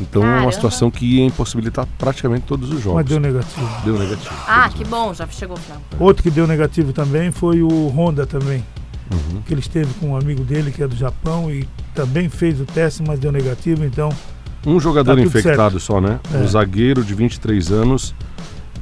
Então 0.00 0.24
é 0.24 0.40
uma 0.40 0.52
situação 0.52 0.90
que 0.90 1.04
ia 1.06 1.24
impossibilitar 1.24 1.86
praticamente 1.98 2.44
todos 2.46 2.70
os 2.70 2.82
jogos. 2.82 2.96
Mas 2.96 3.06
deu 3.06 3.18
negativo. 3.18 3.68
Deu 3.84 3.98
negativo. 3.98 4.34
Ah, 4.46 4.68
que 4.68 4.84
bom, 4.84 5.14
já 5.14 5.26
chegou 5.28 5.56
o 5.56 5.60
final. 5.60 5.80
Outro 5.98 6.22
que 6.22 6.30
deu 6.30 6.46
negativo 6.46 6.92
também 6.92 7.30
foi 7.30 7.62
o 7.62 7.88
Honda 7.88 8.26
também. 8.26 8.62
Uhum. 9.10 9.40
Que 9.42 9.54
ele 9.54 9.60
esteve 9.60 9.92
com 9.94 10.10
um 10.10 10.16
amigo 10.16 10.44
dele 10.44 10.70
que 10.70 10.82
é 10.82 10.88
do 10.88 10.96
Japão 10.96 11.50
e 11.50 11.66
também 11.94 12.28
fez 12.28 12.60
o 12.60 12.64
teste, 12.64 13.02
mas 13.06 13.18
deu 13.18 13.32
negativo. 13.32 13.84
Então, 13.84 14.10
Um 14.66 14.78
jogador 14.78 15.16
Tá 15.16 15.22
infectado 15.22 15.80
só, 15.80 16.00
né? 16.00 16.20
É. 16.34 16.38
Um 16.38 16.46
zagueiro 16.46 17.02
de 17.04 17.14
23 17.14 17.70
anos, 17.70 18.14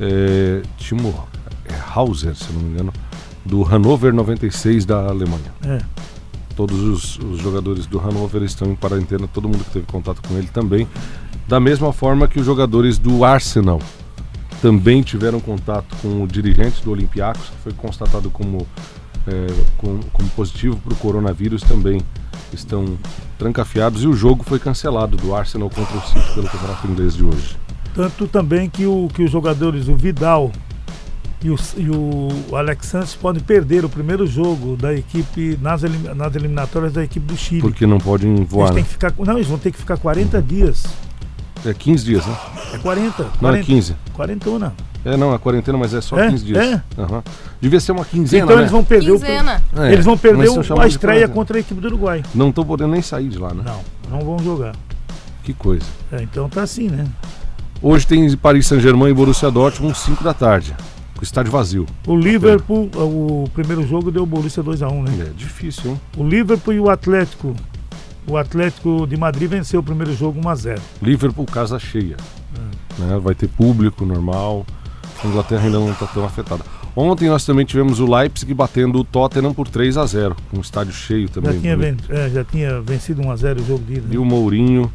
é, 0.00 0.62
Timo 0.78 1.14
é, 1.66 1.74
Hauser, 1.94 2.34
se 2.34 2.52
não 2.52 2.60
me 2.60 2.70
engano, 2.70 2.92
do 3.44 3.62
Hannover 3.62 4.12
96 4.14 4.84
da 4.84 5.06
Alemanha. 5.06 5.52
é. 5.64 5.80
Todos 6.56 6.78
os, 6.78 7.18
os 7.18 7.40
jogadores 7.40 7.84
do 7.84 7.98
Hannover 7.98 8.40
estão 8.44 8.70
em 8.70 8.76
quarentena, 8.76 9.26
todo 9.26 9.48
mundo 9.48 9.64
que 9.64 9.70
teve 9.72 9.86
contato 9.86 10.22
com 10.28 10.36
ele 10.38 10.46
também. 10.46 10.86
Da 11.48 11.58
mesma 11.58 11.92
forma 11.92 12.28
que 12.28 12.38
os 12.38 12.46
jogadores 12.46 12.96
do 12.96 13.24
Arsenal 13.24 13.80
também 14.62 15.02
tiveram 15.02 15.40
contato 15.40 15.96
com 16.00 16.22
o 16.22 16.28
dirigente 16.28 16.80
do 16.84 16.92
Olympiacos, 16.92 17.42
que 17.48 17.56
foi 17.64 17.72
constatado 17.72 18.30
como, 18.30 18.64
é, 19.26 19.46
com- 19.78 19.98
como 20.12 20.28
positivo 20.30 20.76
para 20.76 20.92
o 20.92 20.96
coronavírus, 20.96 21.60
também 21.62 22.00
estão 22.52 22.96
trancafiados. 23.36 24.04
E 24.04 24.06
o 24.06 24.12
jogo 24.14 24.44
foi 24.44 24.60
cancelado 24.60 25.16
do 25.16 25.34
Arsenal 25.34 25.68
contra 25.68 25.96
o 25.98 26.00
City 26.02 26.34
pelo 26.34 26.48
Campeonato 26.48 26.86
Inglês 26.86 27.14
de 27.16 27.24
hoje. 27.24 27.56
Tanto 27.96 28.28
também 28.28 28.70
que, 28.70 28.86
o, 28.86 29.08
que 29.12 29.24
os 29.24 29.30
jogadores, 29.30 29.88
o 29.88 29.96
Vidal 29.96 30.52
e 31.42 31.50
o, 31.50 31.56
e 31.76 31.90
o 31.90 32.56
Alex 32.56 32.86
Santos, 32.86 33.14
podem 33.14 33.42
perder 33.42 33.84
o 33.84 33.88
primeiro 33.88 34.26
jogo 34.26 34.76
da 34.76 34.94
equipe 34.94 35.58
nas, 35.60 35.82
elim- 35.82 36.14
nas 36.14 36.34
eliminatórias 36.34 36.92
da 36.92 37.04
equipe 37.04 37.26
do 37.26 37.36
Chile. 37.36 37.60
Porque 37.60 37.86
não 37.86 37.98
podem 37.98 38.34
Eles 38.36 38.48
voar, 38.48 38.68
têm 38.68 38.76
né? 38.78 38.82
que 38.82 38.88
ficar, 38.88 39.12
não, 39.18 39.34
eles 39.34 39.46
vão 39.46 39.58
ter 39.58 39.70
que 39.72 39.78
ficar 39.78 39.96
40 39.98 40.40
dias. 40.40 40.84
É 41.66 41.72
15 41.72 42.04
dias, 42.04 42.26
né? 42.26 42.36
É 42.74 42.78
40. 42.78 43.22
Não, 43.22 43.30
40 43.40 43.58
é 43.58 43.62
15. 43.64 43.96
41. 44.14 44.70
É, 45.06 45.16
não, 45.18 45.34
é 45.34 45.38
quarentena, 45.38 45.76
mas 45.76 45.92
é 45.92 46.00
só 46.00 46.18
É? 46.18 46.30
15 46.30 46.44
dias. 46.44 46.64
É? 46.66 46.82
Aham. 46.98 47.22
Devia 47.60 47.78
ser 47.80 47.92
uma 47.92 48.04
quinzena, 48.06 48.44
Então 48.44 48.56
né? 48.56 48.62
eles 48.62 48.72
vão 48.72 48.82
perder 48.84 49.10
o, 49.10 49.14
Quinzena. 49.20 49.62
É, 49.76 49.92
eles 49.92 50.04
vão 50.04 50.16
perder 50.16 50.48
o- 50.48 50.58
a 50.58 50.86
estreia 50.86 50.98
quarentena. 50.98 51.28
contra 51.28 51.56
a 51.58 51.60
equipe 51.60 51.80
do 51.80 51.86
Uruguai. 51.88 52.22
Não 52.34 52.48
estão 52.48 52.64
podendo 52.64 52.90
nem 52.92 53.02
sair 53.02 53.28
de 53.28 53.38
lá, 53.38 53.52
né? 53.52 53.62
Não, 53.64 53.80
não 54.18 54.24
vão 54.24 54.38
jogar. 54.38 54.74
Que 55.42 55.52
coisa. 55.52 55.84
É, 56.10 56.22
então 56.22 56.48
tá 56.48 56.62
assim, 56.62 56.88
né? 56.88 57.06
Hoje 57.82 58.06
tem 58.06 58.34
Paris 58.36 58.66
Saint-Germain 58.66 59.10
e 59.10 59.14
Borussia 59.14 59.50
Dortmund, 59.50 59.96
5 59.96 60.24
da 60.24 60.32
tarde. 60.32 60.74
Estádio 61.22 61.50
vazio. 61.52 61.86
O 62.06 62.16
Liverpool, 62.16 62.90
o 62.94 63.48
primeiro 63.54 63.86
jogo 63.86 64.10
deu 64.10 64.22
o 64.24 64.26
Borussia 64.26 64.62
2x1, 64.62 65.02
né? 65.08 65.26
É 65.28 65.32
difícil, 65.36 65.92
hein? 65.92 66.00
O 66.16 66.24
Liverpool 66.26 66.74
e 66.74 66.80
o 66.80 66.90
Atlético. 66.90 67.54
O 68.26 68.36
Atlético 68.36 69.06
de 69.06 69.16
Madrid 69.16 69.48
venceu 69.50 69.80
o 69.80 69.82
primeiro 69.82 70.14
jogo 70.14 70.40
1x0. 70.40 70.78
Liverpool, 71.02 71.44
casa 71.46 71.78
cheia. 71.78 72.16
Hum. 72.58 72.70
Né? 72.98 73.18
Vai 73.22 73.34
ter 73.34 73.48
público 73.48 74.04
normal. 74.04 74.64
A 75.22 75.26
Inglaterra 75.26 75.64
ainda 75.64 75.78
não 75.78 75.90
está 75.92 76.06
tão 76.06 76.24
afetada. 76.24 76.64
Ontem 76.96 77.28
nós 77.28 77.44
também 77.44 77.64
tivemos 77.66 77.98
o 78.00 78.06
Leipzig 78.06 78.52
batendo 78.54 78.98
o 79.00 79.04
Tottenham 79.04 79.52
por 79.52 79.66
3 79.68 79.96
a 79.96 80.06
0 80.06 80.36
com 80.50 80.58
o 80.58 80.60
estádio 80.60 80.92
cheio 80.92 81.26
Já 81.26 81.34
também. 81.34 81.60
tinha, 81.60 81.76
bonito. 81.76 82.04
ven- 82.08 82.16
é, 82.16 82.30
já 82.30 82.44
tinha 82.44 82.80
vencido 82.80 83.20
1x0 83.22 83.60
o 83.60 83.64
jogo 83.66 83.84
de 83.84 83.94
ida. 83.94 84.14
E 84.14 84.16
o 84.18 84.24
Mourinho. 84.24 84.90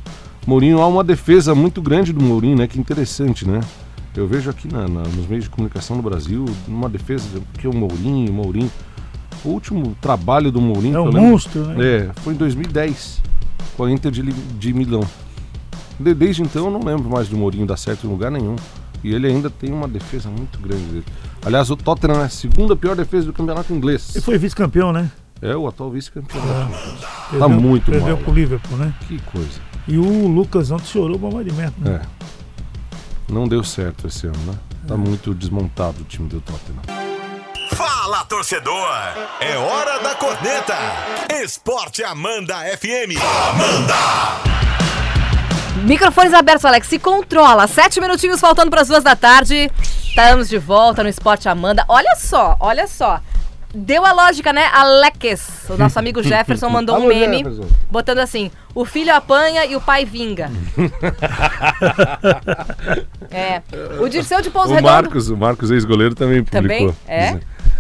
Mourinho, 0.47 0.79
há 0.81 0.88
uma 0.88 1.03
defesa 1.03 1.53
muito 1.53 1.81
grande 1.81 2.13
do 2.13 2.23
Mourinho, 2.23 2.57
né? 2.57 2.67
Que 2.67 2.79
interessante, 2.79 3.47
né? 3.47 3.59
Eu 4.16 4.28
vejo 4.28 4.50
aqui 4.50 4.68
na- 4.72 4.88
na- 4.88 5.04
nos 5.04 5.28
meios 5.28 5.46
de 5.46 5.50
comunicação 5.50 5.96
no 5.96 6.01
Brasil 6.04 6.46
uma 6.68 6.89
defesa 6.89 7.24
de- 7.30 7.42
que 7.60 7.68
é 7.68 7.70
o 7.70 7.75
Mourinho, 7.75 8.32
o 8.32 8.34
Mourinho. 8.34 8.72
O 9.44 9.50
último 9.50 9.96
trabalho 10.01 10.51
do 10.51 10.60
Mourinho. 10.60 10.98
É 10.98 11.00
um 11.01 11.06
eu 11.06 11.12
lembro- 11.12 11.30
monstro, 11.30 11.66
né? 11.66 11.75
É, 11.86 12.10
foi 12.22 12.34
em 12.34 12.38
2010, 12.38 13.22
com 13.78 13.86
a 13.86 13.92
Inter 13.92 14.12
de, 14.12 14.22
de 14.24 14.74
Milão. 14.74 15.04
De- 16.00 16.13
desde 16.13 16.42
então 16.42 16.66
eu 16.66 16.72
não 16.72 16.82
lembro 16.84 17.10
mais 17.10 17.28
do 17.30 17.38
Mourinho 17.38 17.66
dar 17.66 17.78
certo 17.78 18.06
em 18.06 18.10
lugar 18.10 18.32
nenhum. 18.32 18.56
E 19.01 19.13
ele 19.13 19.28
ainda 19.28 19.50
tem 19.50 19.72
uma 19.72 19.88
defesa 19.88 20.28
muito 20.30 20.60
grande 20.60 20.84
dele. 20.84 21.06
Aliás, 21.46 21.70
o 21.70 21.78
Tottenham 21.78 22.20
é 22.20 22.25
a 22.25 22.30
segunda 22.30 22.75
pior 22.75 22.98
defesa 22.98 23.28
do 23.28 23.34
campeonato 23.34 23.74
inglês. 23.74 24.13
Ele 24.13 24.22
foi 24.22 24.38
vice-campeão, 24.38 24.92
né? 24.92 25.10
É 25.42 25.56
o 25.56 25.66
atual 25.68 25.89
vice-campeão. 25.89 26.42
Perdeu, 27.30 27.50
muito 27.50 27.86
Perdeu 27.92 28.16
mal. 28.16 28.25
pro 28.25 28.34
Liverpool, 28.34 28.78
né? 28.78 28.94
Que 29.08 29.18
coisa. 29.22 29.62
E 29.88 29.98
o 29.98 30.28
Lucas 30.28 30.70
ontem 30.70 30.86
chorou 30.86 31.18
mais 31.32 31.46
de 31.48 31.54
metro, 31.54 31.75
né? 31.82 32.01
É. 32.04 32.20
Não 33.29 33.48
deu 33.48 33.63
certo 33.63 34.07
esse 34.07 34.25
ano, 34.25 34.39
né? 34.45 34.55
Tá 34.88 34.98
muito 34.98 35.36
desmontado 35.36 36.01
o 36.01 36.03
time 36.03 36.27
do 36.27 36.41
Tottenham. 36.41 36.81
Fala, 37.75 38.25
torcedor! 38.25 38.89
É 39.39 39.55
hora 39.55 40.00
da 40.00 40.15
corneta! 40.15 40.75
Esporte 41.43 42.03
Amanda 42.03 42.55
FM. 42.75 43.21
Amanda! 43.51 43.93
Microfones 45.83 46.33
abertos, 46.33 46.65
Alex. 46.65 46.88
Se 46.88 46.98
controla. 46.98 47.67
Sete 47.67 48.01
minutinhos 48.01 48.39
faltando 48.41 48.71
para 48.71 48.81
as 48.81 48.88
duas 48.88 49.03
da 49.03 49.15
tarde. 49.15 49.71
Estamos 50.03 50.50
de 50.50 50.57
volta 50.57 51.03
no 51.03 51.09
Esporte 51.09 51.48
Amanda. 51.48 51.86
Olha 51.88 52.15
só, 52.15 52.57
olha 52.59 52.88
só. 52.88 53.21
Deu 53.73 54.05
a 54.05 54.11
lógica, 54.11 54.51
né? 54.51 54.65
Alex, 54.73 55.65
o 55.69 55.77
nosso 55.77 55.97
amigo 55.99 56.21
Jefferson, 56.23 56.69
mandou 56.69 56.95
um 56.95 57.03
Alô, 57.03 57.07
meme 57.09 57.38
Jefferson. 57.38 57.67
botando 57.91 58.19
assim: 58.19 58.49
o 58.73 58.83
filho 58.83 59.13
apanha 59.13 59.65
e 59.65 59.75
o 59.75 59.81
pai 59.81 60.05
vinga. 60.05 60.49
é. 63.29 63.61
O 63.99 64.07
Dirceu 64.09 64.41
de 64.41 64.49
Pouso 64.49 64.71
O 64.71 64.75
Redondo. 64.75 64.91
Marcos, 64.91 65.29
o 65.29 65.38
Marcos 65.38 65.71
ex-goleiro 65.71 66.15
também 66.15 66.43
publicou. 66.43 66.61
Também? 66.61 66.95
É? 67.07 67.39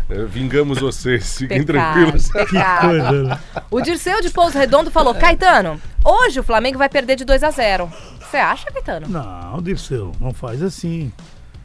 "É, 0.09 0.25
Vingamos 0.25 0.79
vocês, 0.79 1.33
fiquem 1.37 1.63
Pecado, 1.63 1.93
tranquilos. 1.95 2.29
pecado. 2.29 2.87
Coisa, 2.87 3.23
né? 3.23 3.39
O 3.71 3.81
Dirceu 3.81 4.21
de 4.21 4.29
Pouso 4.29 4.57
Redondo 4.57 4.91
falou: 4.91 5.13
Caetano, 5.15 5.79
hoje 6.03 6.39
o 6.39 6.43
Flamengo 6.43 6.77
vai 6.77 6.89
perder 6.89 7.15
de 7.15 7.25
2 7.25 7.43
a 7.43 7.51
0 7.51 7.91
Você 8.19 8.37
acha, 8.37 8.71
Caetano? 8.71 9.07
Não, 9.07 9.61
Dirceu, 9.61 10.11
não 10.19 10.33
faz 10.33 10.61
assim. 10.63 11.11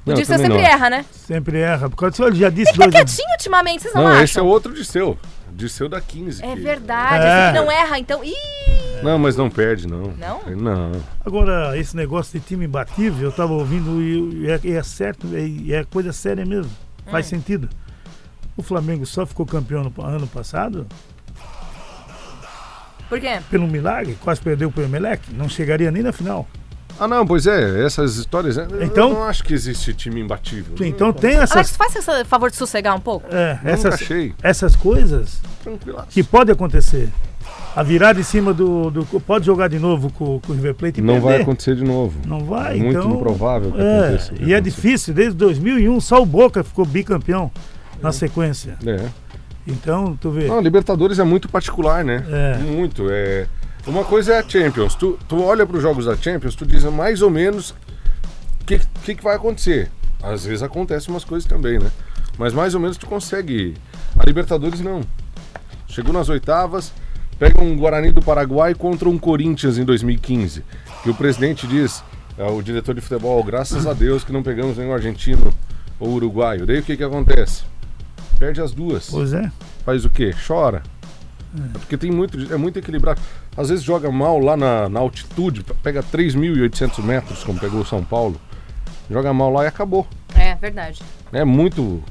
O 0.06 0.10
Não, 0.10 0.16
Dirceu 0.16 0.36
sempre 0.38 0.54
não. 0.54 0.60
erra, 0.60 0.90
né? 0.90 1.04
Sempre 1.12 1.58
erra. 1.60 1.88
Porque 1.88 2.12
se 2.14 2.22
ele 2.22 2.36
já 2.36 2.50
disse 2.50 2.70
Ele 2.72 2.78
tá 2.78 2.84
dois 2.84 2.94
a- 2.94 2.98
quietinho 3.04 3.30
ultimamente, 3.32 3.82
vocês 3.82 3.94
não, 3.94 4.02
Não, 4.02 4.08
acham? 4.10 4.24
esse 4.24 4.38
é 4.38 4.42
outro 4.42 4.72
Dirceu. 4.74 5.18
Dirceu 5.52 5.88
da 5.88 6.00
15. 6.00 6.44
É 6.44 6.54
que- 6.54 6.60
verdade, 6.60 7.24
É. 7.24 7.44
esse 7.44 7.52
que 7.52 7.58
não 7.64 7.70
erra, 7.72 7.98
então. 7.98 8.22
Ih! 8.24 8.34
Não, 9.02 9.18
mas 9.18 9.36
não 9.36 9.48
perde, 9.48 9.86
não. 9.86 10.12
Não? 10.18 10.40
Não. 10.56 10.92
Agora, 11.24 11.78
esse 11.78 11.94
negócio 11.96 12.38
de 12.38 12.44
time 12.44 12.64
imbatível, 12.66 13.28
eu 13.28 13.32
tava 13.32 13.52
ouvindo 13.52 14.02
e, 14.02 14.44
e 14.44 14.50
é, 14.50 14.76
é 14.78 14.82
certo, 14.82 15.26
e 15.38 15.72
é, 15.72 15.84
coisa 15.84 16.12
séria 16.12 16.44
mesmo. 16.44 16.70
Faz 17.10 17.26
Hum. 17.26 17.30
sentido. 17.30 17.68
O 18.56 18.62
Flamengo 18.62 19.06
só 19.06 19.24
ficou 19.24 19.46
campeão 19.46 19.84
no 19.84 20.04
ano 20.04 20.26
passado 20.26 20.86
Por 23.08 23.20
quê? 23.20 23.40
pelo 23.50 23.66
milagre, 23.66 24.16
quase 24.20 24.40
perdeu 24.40 24.70
pro 24.70 24.82
Emelec, 24.82 25.32
não 25.32 25.48
chegaria 25.48 25.90
nem 25.90 26.02
na 26.02 26.12
final. 26.12 26.48
Ah, 26.98 27.08
não, 27.08 27.26
pois 27.26 27.46
é, 27.46 27.84
essas 27.84 28.16
histórias. 28.16 28.56
né, 28.56 28.66
Então- 28.82 29.08
Eu 29.10 29.14
não 29.14 29.24
acho 29.24 29.42
que 29.42 29.52
existe 29.52 29.92
time 29.94 30.20
imbatível. 30.20 30.74
Então 30.86 31.12
tem 31.12 31.34
essas, 31.36 31.52
Alex, 31.52 31.76
faz 31.76 31.96
esse 31.96 32.24
favor 32.24 32.50
de 32.50 32.56
sossegar 32.56 32.94
um 32.94 33.00
pouco. 33.00 33.26
é, 33.34 33.54
Nunca 33.54 33.70
essas, 33.70 33.94
achei. 33.94 34.32
essas 34.42 34.76
coisas 34.76 35.40
que 36.10 36.22
pode 36.22 36.50
acontecer. 36.52 37.08
A 37.76 37.82
virada 37.82 38.20
em 38.20 38.22
cima 38.22 38.54
do, 38.54 38.88
do- 38.88 39.20
Pode 39.20 39.44
jogar 39.46 39.66
de 39.68 39.80
novo 39.80 40.08
com, 40.12 40.38
com 40.38 40.52
o 40.52 40.54
River 40.54 40.74
Plate 40.76 41.00
e 41.00 41.02
Não 41.02 41.14
vai 41.20 41.32
perder. 41.32 41.42
acontecer 41.42 41.74
de 41.74 41.82
novo. 41.82 42.16
Não 42.24 42.38
vai, 42.44 42.78
É 42.78 42.82
muito 42.82 42.98
então. 43.00 43.10
improvável 43.16 43.72
que 43.72 43.80
é, 43.80 43.98
aconteça. 43.98 44.32
E 44.40 44.54
é 44.54 44.60
difícil, 44.60 45.12
desde 45.12 45.34
2001, 45.34 46.00
só 46.00 46.22
o 46.22 46.26
Boca 46.26 46.62
ficou 46.62 46.84
bicampeão 46.86 47.50
na 48.00 48.12
sequência. 48.12 48.76
É. 48.86 49.00
Então, 49.66 50.16
tu 50.20 50.30
vê. 50.30 50.46
Não, 50.46 50.60
Libertadores 50.60 51.18
é 51.18 51.24
muito 51.24 51.48
particular, 51.48 52.04
né? 52.04 52.24
É. 52.30 52.58
Muito. 52.58 53.08
É... 53.10 53.48
Uma 53.86 54.04
coisa 54.04 54.34
é 54.34 54.38
a 54.38 54.48
Champions. 54.48 54.94
Tu, 54.94 55.18
tu 55.28 55.42
olha 55.42 55.66
para 55.66 55.76
os 55.76 55.82
jogos 55.82 56.06
da 56.06 56.16
Champions, 56.16 56.54
tu 56.54 56.64
diz 56.64 56.84
mais 56.84 57.20
ou 57.20 57.30
menos 57.30 57.70
o 58.60 58.64
que, 58.64 58.80
que, 59.04 59.14
que 59.14 59.22
vai 59.22 59.36
acontecer. 59.36 59.90
Às 60.22 60.46
vezes 60.46 60.62
acontecem 60.62 61.12
umas 61.12 61.24
coisas 61.24 61.46
também, 61.46 61.78
né? 61.78 61.90
Mas 62.38 62.54
mais 62.54 62.74
ou 62.74 62.80
menos 62.80 62.96
tu 62.96 63.06
consegue. 63.06 63.74
A 64.18 64.24
Libertadores 64.24 64.80
não. 64.80 65.02
Chegou 65.86 66.12
nas 66.14 66.28
oitavas, 66.30 66.92
pega 67.38 67.62
um 67.62 67.76
Guarani 67.76 68.10
do 68.10 68.22
Paraguai 68.22 68.74
contra 68.74 69.08
um 69.08 69.18
Corinthians 69.18 69.76
em 69.76 69.84
2015. 69.84 70.64
Que 71.02 71.10
o 71.10 71.14
presidente 71.14 71.66
diz, 71.66 72.02
é, 72.38 72.44
o 72.44 72.62
diretor 72.62 72.94
de 72.94 73.02
futebol, 73.02 73.44
graças 73.44 73.86
a 73.86 73.92
Deus 73.92 74.24
que 74.24 74.32
não 74.32 74.42
pegamos 74.42 74.78
nenhum 74.78 74.94
argentino 74.94 75.54
ou 76.00 76.08
uruguaio. 76.14 76.64
Daí 76.66 76.78
o 76.78 76.82
que, 76.82 76.96
que 76.96 77.04
acontece? 77.04 77.64
Perde 78.38 78.60
as 78.60 78.72
duas 78.72 79.08
Pois 79.10 79.32
é. 79.32 79.52
faz 79.84 80.04
o 80.04 80.10
quê? 80.10 80.34
Chora. 80.46 80.82
É 81.56 81.78
porque 81.78 81.96
tem 81.96 82.10
muito, 82.10 82.52
é 82.52 82.56
muito 82.56 82.78
equilibrado. 82.78 83.20
Às 83.56 83.68
vezes 83.68 83.84
joga 83.84 84.10
mal 84.10 84.38
lá 84.38 84.56
na, 84.56 84.88
na 84.88 85.00
altitude, 85.00 85.64
pega 85.82 86.02
3.800 86.02 87.02
metros, 87.02 87.44
como 87.44 87.58
pegou 87.58 87.80
o 87.80 87.86
São 87.86 88.02
Paulo. 88.02 88.40
Joga 89.10 89.32
mal 89.32 89.52
lá 89.52 89.64
e 89.64 89.66
acabou. 89.66 90.06
É, 90.34 90.54
verdade. 90.56 91.00
É 91.32 91.44
muito. 91.44 92.02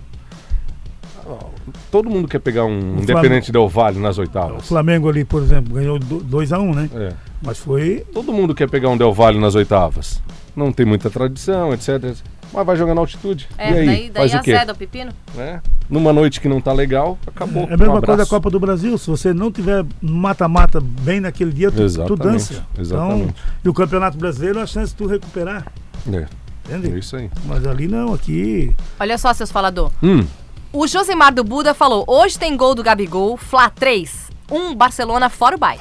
Todo 1.89 2.10
mundo 2.10 2.28
quer 2.28 2.39
pegar 2.39 2.65
um 2.65 2.98
Independente 3.00 3.52
Del 3.52 3.67
Vale 3.70 3.98
nas 4.00 4.17
O 4.17 4.22
oitavas. 4.22 4.67
Flamengo 4.67 5.10
ali, 5.10 5.24
por 5.24 5.41
exemplo, 5.41 5.74
ganhou 5.74 5.98
2x1, 5.98 6.76
né? 6.76 6.89
É. 6.94 7.13
Mas 7.41 7.58
foi. 7.58 8.06
Todo 8.13 8.34
mundo 8.34 8.54
quer 8.54 8.70
pegar 8.70 8.89
um 8.89 8.98
Del 8.98 9.13
Valle 9.13 9.39
nas 9.39 9.56
oitavas. 9.56 10.22
Não 10.56 10.72
tem 10.72 10.86
muita 10.86 11.10
tradição, 11.10 11.74
etc. 11.74 12.15
Mas 12.54 12.66
vai 12.66 12.76
jogar 12.76 12.94
na 12.94 13.02
altitude. 13.02 13.48
É, 13.58 13.72
e 13.72 13.78
aí? 13.78 13.86
daí, 13.86 14.10
daí 14.12 14.30
faz 14.30 14.42
o 14.42 14.44
quê? 14.44 14.72
o 14.72 14.76
pepino. 14.76 15.12
Né? 15.34 15.62
Numa 15.89 16.13
noite 16.13 16.39
que 16.39 16.48
não 16.48 16.62
tá 16.62 16.72
legal, 16.72 17.18
acabou. 17.26 17.63
É 17.63 17.74
a 17.74 17.78
mesma 17.78 17.96
Um 17.96 18.02
coisa 18.02 18.24
da. 18.24 18.26
Copa 18.26 18.50
do 18.50 18.60
Brasil. 18.60 18.98
Se 18.98 19.10
você 19.10 19.34
não 19.34 19.52
tiver 19.52 19.84
mata-mata 20.02 20.80
bem 20.80 21.20
naquele 21.20 21.52
dia, 21.52 21.72
tu, 21.72 21.78
tu 22.06 22.16
dança. 22.16 22.66
exatamente. 22.78 23.22
Então, 23.24 23.36
e 23.66 23.70
o 23.70 23.74
Campeonato 23.74 24.18
Brasileiro, 24.18 24.60
a 24.60 24.68
chance 24.68 24.92
de 24.92 24.98
tu 24.98 25.08
recuperar. 25.08 25.66
É, 26.12 26.28
é 26.70 26.78
Entende? 26.78 27.00
isso 27.00 27.16
aí. 27.16 27.30
Mas 27.46 27.66
ali 27.66 27.88
não, 27.88 28.13
aqui. 28.13 28.74
Olha 29.00 29.18
só, 29.18 29.34
seus 29.34 29.52
falador. 29.52 29.92
Hum, 30.02 30.26
O 30.72 30.88
Josimar 30.88 31.34
do 31.34 31.44
Buda 31.44 31.74
falou: 31.74 32.06
hoje 32.08 32.38
tem 32.38 32.56
gol 32.56 32.76
do 32.76 32.84
Gabigol, 32.84 33.36
Fla 33.36 33.70
3. 33.70 34.32
1 34.52 34.76
Barcelona 34.76 35.30
fora 35.30 35.56
o 35.56 35.60
Bay. 35.60 35.80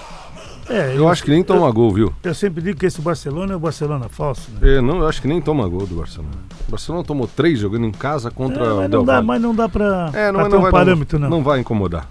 É, 0.69 0.97
eu 0.97 1.09
acho 1.09 1.25
que 1.25 1.31
nem 1.31 1.43
toma 1.43 1.71
gol, 1.71 1.93
viu? 1.93 2.15
Eu 2.23 2.35
sempre 2.35 2.63
digo 2.63 2.79
que 2.79 2.87
esse 2.87 3.01
Barcelona 3.01 3.53
é 3.53 3.57
o 3.57 3.59
Barcelona 3.59 4.09
falso, 4.09 4.49
né? 4.53 4.77
É, 4.77 4.81
não, 4.81 4.99
eu 4.99 5.09
acho 5.09 5.21
que 5.21 5.27
nem 5.29 5.41
toma 5.41 5.67
gol 5.69 5.87
do 5.87 5.97
Barcelona. 5.97 6.33
O 6.73 6.75
Barcelona 6.75 7.05
tomou 7.05 7.27
três 7.29 7.59
jogando 7.59 7.85
em 7.85 7.91
casa 7.93 8.31
contra 8.31 8.65
É, 8.65 8.73
o 8.73 8.77
mas, 8.79 8.91
Del 8.91 9.01
não 9.01 9.05
dá, 9.05 9.13
Valle. 9.17 9.27
mas 9.27 9.43
não 9.43 9.55
dá 9.55 9.69
pra, 9.69 10.11
É, 10.15 10.33
não, 10.33 10.41
pra 10.41 10.43
não 10.45 10.51
ter 10.51 10.57
um 10.57 10.61
vai, 10.63 10.71
parâmetro, 10.73 11.19
não. 11.19 11.29
não 11.29 11.43
vai 11.43 11.61
incomodar. 11.61 12.09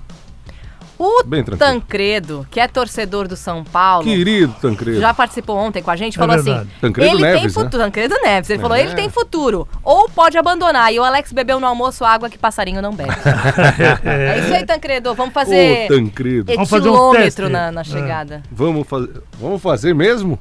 O. 1.00 1.24
Tancredo, 1.58 2.46
que 2.52 2.60
é 2.60 2.68
torcedor 2.68 3.28
do 3.28 3.36
São 3.36 3.64
Paulo, 3.64 4.04
Querido 4.04 4.54
Tancredo. 4.62 5.00
já 5.00 5.16
participou 5.16 5.58
ontem 5.58 5.82
com 5.82 5.90
a 5.90 5.96
gente, 5.96 6.16
É 6.16 6.20
falou 6.20 6.36
verdade. 6.36 6.60
assim: 6.60 6.70
Tancredo 6.80 7.10
ele 7.10 7.24
tem 7.24 7.34
Neves, 7.34 7.56
né? 7.56 7.64
futuro. 7.64 7.84
Tancredo 7.84 8.16
Neves. 8.22 8.50
Ele 8.52 8.60
falou: 8.60 8.78
É. 8.78 8.82
ele 8.82 8.94
tem 8.94 9.10
futuro. 9.10 9.68
Ou 9.84 10.08
pode 10.10 10.38
abandonar. 10.38 10.94
E 10.94 11.00
o 11.00 11.04
Alex 11.04 11.32
bebeu 11.34 11.60
no 11.60 11.66
almoço 11.66 12.06
água 12.06 12.30
que 12.30 12.38
passarinho 12.38 12.84
não 12.84 12.94
bebe. 12.94 13.10
é 14.06 14.40
isso 14.42 14.54
aí, 14.54 14.64
Tancredo. 14.64 15.16
Vamos 15.16 15.34
fazer 15.34 15.86
Ô, 15.92 15.96
Tancredo. 15.96 16.54
Vamos 16.54 16.70
fazer 16.70 16.88
um 16.88 16.94
etilômetro 16.94 17.24
teste. 17.26 17.50
na, 17.50 17.72
na 17.72 17.82
É. 17.82 17.84
chegada. 17.84 18.44
Vamos, 18.52 18.88
fazer, 18.88 19.10
vamos 19.40 19.60
fazer 19.60 19.96
mesmo? 19.96 20.38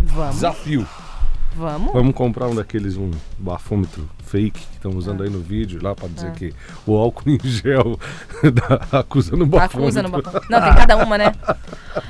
Vamos, 0.00 0.36
Desafio. 0.36 0.86
Vamos. 1.56 1.92
Vamos 1.92 2.14
comprar 2.14 2.46
um 2.48 2.54
daqueles, 2.54 2.96
um 2.96 3.10
bafômetro 3.38 4.08
fake 4.26 4.60
que 4.60 4.74
estão 4.76 4.92
usando 4.92 5.22
aí 5.22 5.30
no 5.30 5.40
vídeo 5.40 5.78
lá 5.82 5.94
pra 5.94 6.08
dizer 6.08 6.32
que 6.32 6.52
o 6.86 6.96
álcool 6.96 7.28
em 7.30 7.38
gel 7.42 7.98
dá- 8.52 8.98
acusa 9.00 9.36
no 9.36 9.46
bafômetro. 9.46 9.80
Acusa 9.82 10.02
no 10.02 10.08
balcão. 10.08 10.40
Não, 10.48 10.60
tem 10.62 10.74
cada 10.74 10.96
uma, 10.96 11.18
né? 11.18 11.32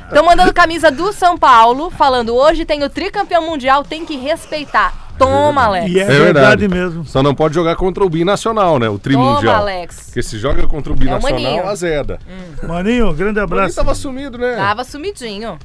Estão 0.06 0.24
mandando 0.24 0.52
camisa 0.54 0.90
do 0.90 1.12
São 1.12 1.36
Paulo, 1.36 1.90
falando 1.90 2.34
hoje 2.34 2.64
tem 2.64 2.82
o 2.84 2.88
tricampeão 2.90 3.44
mundial, 3.46 3.82
tem 3.84 4.04
que 4.06 4.16
respeitar. 4.16 5.00
Toma, 5.18 5.64
Alex. 5.64 5.90
E 5.92 5.98
é, 6.00 6.02
É 6.02 6.06
verdade, 6.06 6.66
verdade. 6.66 6.68
mesmo. 6.68 7.04
Só 7.04 7.22
não 7.22 7.34
pode 7.34 7.54
jogar 7.54 7.76
contra 7.76 8.02
o 8.04 8.08
binacional, 8.08 8.78
né? 8.78 8.86
O 8.88 8.92
Toma, 8.92 9.00
trimundial. 9.00 9.56
Alex. 9.56 10.04
Porque 10.06 10.22
se 10.22 10.38
joga 10.38 10.66
contra 10.66 10.92
o 10.92 10.96
binacional, 10.96 11.40
Maninho. 11.40 11.68
azeda. 11.68 12.18
Maninho, 12.66 13.12
grande 13.12 13.38
Ele 13.38 13.44
abraço. 13.44 13.76
tava 13.76 13.94
sumido, 13.94 14.38
né? 14.38 14.56
Tava 14.56 14.82
sumidinho. 14.84 15.58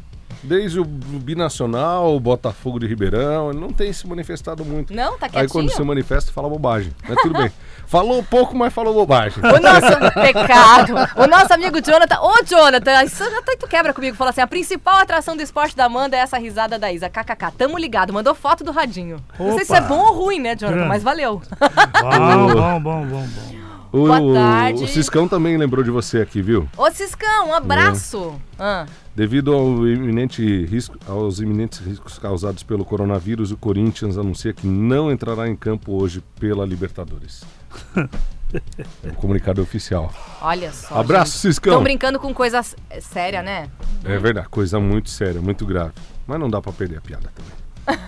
Desde 0.43 0.79
o 0.79 0.85
binacional, 0.85 2.15
o 2.15 2.19
Botafogo 2.19 2.79
de 2.79 2.87
Ribeirão, 2.87 3.49
ele 3.51 3.59
não 3.59 3.71
tem 3.71 3.91
se 3.91 4.07
manifestado 4.07 4.63
muito. 4.63 4.93
Não, 4.93 5.17
tá 5.17 5.25
Aí 5.27 5.31
quietinho. 5.31 5.49
quando 5.51 5.69
se 5.71 5.81
manifesta, 5.83 6.31
fala 6.31 6.49
bobagem. 6.49 6.93
Mas 7.07 7.17
tudo 7.21 7.37
bem. 7.37 7.51
Falou 7.87 8.21
pouco, 8.21 8.53
mas 8.53 8.73
falou 8.73 8.93
bobagem. 8.93 9.41
O 9.41 9.61
nosso 9.61 10.13
pecado. 10.13 10.93
O 11.15 11.25
nosso 11.25 11.53
amigo 11.53 11.81
Jonathan. 11.81 12.19
Ô, 12.19 12.43
Jonathan, 12.45 13.03
isso 13.05 13.23
até 13.23 13.55
tu 13.55 13.65
quebra 13.65 13.93
comigo. 13.93 14.17
Falou 14.17 14.29
assim: 14.29 14.41
a 14.41 14.47
principal 14.47 14.97
atração 14.97 15.37
do 15.37 15.41
esporte 15.41 15.73
da 15.73 15.85
Amanda 15.85 16.17
é 16.17 16.19
essa 16.19 16.37
risada 16.37 16.77
da 16.77 16.91
Isa. 16.91 17.09
KKK. 17.09 17.49
Tamo 17.57 17.77
ligado. 17.77 18.11
Mandou 18.11 18.35
foto 18.35 18.61
do 18.61 18.73
radinho. 18.73 19.23
Não 19.39 19.55
sei 19.55 19.63
se 19.63 19.71
Opa. 19.71 19.85
é 19.85 19.87
bom 19.87 19.99
ou 19.99 20.13
ruim, 20.15 20.39
né, 20.41 20.53
Jonathan? 20.53 20.85
Mas 20.85 21.01
valeu. 21.01 21.41
Bom, 22.01 22.53
bom, 22.53 22.81
bom, 22.81 23.05
bom, 23.05 23.05
bom. 23.05 23.56
O, 23.91 24.05
Boa 24.07 24.33
tarde. 24.33 24.83
o 24.83 24.87
Ciscão 24.87 25.27
também 25.27 25.55
lembrou 25.57 25.83
de 25.83 25.89
você 25.89 26.19
aqui, 26.19 26.41
viu? 26.41 26.67
Ô, 26.77 26.91
Ciscão, 26.91 27.49
um 27.49 27.53
abraço. 27.53 28.35
Ah, 28.59 28.85
Devido 29.15 29.53
ao 29.53 29.87
iminente 29.87 30.65
risco, 30.65 30.95
aos 31.07 31.39
iminentes 31.39 31.79
riscos 31.79 32.19
causados 32.19 32.61
pelo 32.63 32.83
coronavírus, 32.85 33.51
o 33.51 33.57
Corinthians 33.57 34.17
anuncia 34.17 34.53
que 34.53 34.67
não 34.67 35.11
entrará 35.11 35.47
em 35.47 35.55
campo 35.55 35.93
hoje 36.01 36.23
pela 36.39 36.65
Libertadores. 36.65 37.43
É 39.03 39.09
o 39.09 39.13
comunicado 39.15 39.61
oficial. 39.61 40.09
olha 40.41 40.71
só. 40.71 40.97
Abraço, 41.01 41.35
Estão 41.35 41.51
Ciscão. 41.51 41.83
brincando 41.83 42.17
com 42.17 42.33
coisa 42.33 42.59
s- 42.59 42.77
séria, 43.01 43.43
né? 43.43 43.67
É 44.05 44.17
verdade, 44.17 44.47
coisa 44.47 44.79
muito 44.79 45.09
séria, 45.09 45.41
muito 45.41 45.65
grave. 45.65 45.91
Mas 46.25 46.39
não 46.39 46.49
dá 46.49 46.61
pra 46.61 46.71
perder 46.71 46.97
a 46.99 47.01
piada 47.01 47.29
também. 47.35 47.99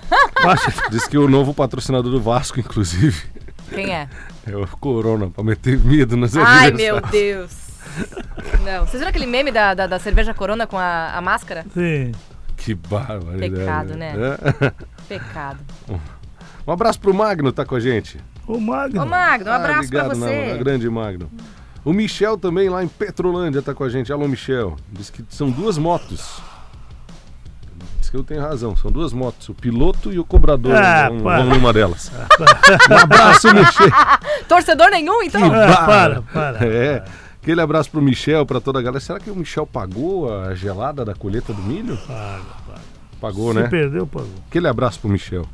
Diz 0.92 1.06
que 1.10 1.18
o 1.18 1.28
novo 1.28 1.54
patrocinador 1.54 2.10
do 2.10 2.22
Vasco, 2.22 2.58
inclusive, 2.58 3.22
Quem 3.73 3.93
é? 3.93 4.08
é 4.47 4.55
o 4.55 4.67
Corona, 4.67 5.29
pra 5.29 5.43
meter 5.43 5.77
medo 5.79 6.15
nas 6.17 6.36
Ai, 6.36 6.71
meu 6.71 6.99
Deus. 7.01 7.51
Não. 8.63 8.86
Vocês 8.86 8.93
viram 8.99 9.10
aquele 9.10 9.25
meme 9.25 9.51
da, 9.51 9.73
da, 9.73 9.88
da 9.88 9.99
cerveja 9.99 10.34
Corona 10.34 10.65
com 10.67 10.77
a, 10.77 11.12
a 11.15 11.21
máscara? 11.21 11.65
Sim. 11.73 12.12
Que 12.58 12.73
barbaridade. 12.75 13.49
Pecado, 13.55 13.95
né? 13.95 14.13
É. 14.62 14.71
Pecado. 15.08 15.60
Um 16.67 16.71
abraço 16.71 16.99
pro 16.99 17.12
Magno, 17.12 17.51
tá 17.51 17.65
com 17.65 17.73
a 17.73 17.79
gente. 17.79 18.19
Ô, 18.45 18.60
Magno. 18.60 19.01
Ô, 19.01 19.05
Magno, 19.08 19.49
um 19.49 19.53
Ah, 19.53 19.55
abraço 19.55 19.89
pra 19.89 20.03
ligado 20.03 20.19
na- 20.19 20.27
você. 20.27 20.51
na 20.53 20.58
grande 20.58 20.88
Magno. 20.88 21.27
O 21.84 21.91
Michel 21.91 22.38
também 22.38 22.69
lá 22.69 22.84
em 22.84 22.88
Petrolândia 22.88 23.60
tá 23.60 23.73
com 23.73 23.84
a 23.84 23.89
gente. 23.89 24.13
Alô, 24.13 24.27
Michel. 24.27 24.75
Diz 24.91 25.10
que 25.10 25.25
são 25.29 25.49
duas 25.49 25.79
motos. 25.79 26.39
Eu 28.12 28.24
tenho 28.24 28.41
razão, 28.41 28.76
são 28.76 28.91
duas 28.91 29.13
motos. 29.13 29.48
O 29.50 29.54
piloto 29.54 30.12
e 30.12 30.17
o 30.19 30.26
cobrador 30.26 30.76
Ah, 30.76 31.10
vão, 31.10 31.22
para. 31.22 31.43
vão 31.43 31.54
numa 31.56 31.72
delas. 31.72 32.12
um 32.89 32.98
abraço, 32.98 33.54
Michel. 33.54 33.88
Torcedor 34.50 34.89
nenhum, 34.89 35.22
então? 35.24 35.41
Ah, 35.54 35.86
para, 35.86 36.22
para. 36.24 36.65
É. 36.65 37.06
Aquele 37.41 37.62
abraço 37.62 37.89
pro 37.91 38.02
Michel, 38.02 38.45
pra 38.45 38.60
toda 38.60 38.80
a 38.80 38.82
galera. 38.82 39.00
Será 39.00 39.19
que 39.19 39.30
o 39.30 39.36
Michel 39.36 39.65
pagou 39.65 40.34
a 40.43 40.54
gelada 40.56 41.06
da 41.06 41.13
colheita 41.15 41.54
do 41.54 41.62
milho? 41.62 41.98
Paga, 41.98 42.41
paga. 42.67 42.80
Pagou, 43.22 43.54
Se 43.54 43.60
né? 43.60 43.67
perdeu, 43.67 44.06
pagou. 44.08 44.30
Aquele 44.48 44.67
abraço 44.67 45.00
pro 45.00 45.10
Michel. 45.10 45.45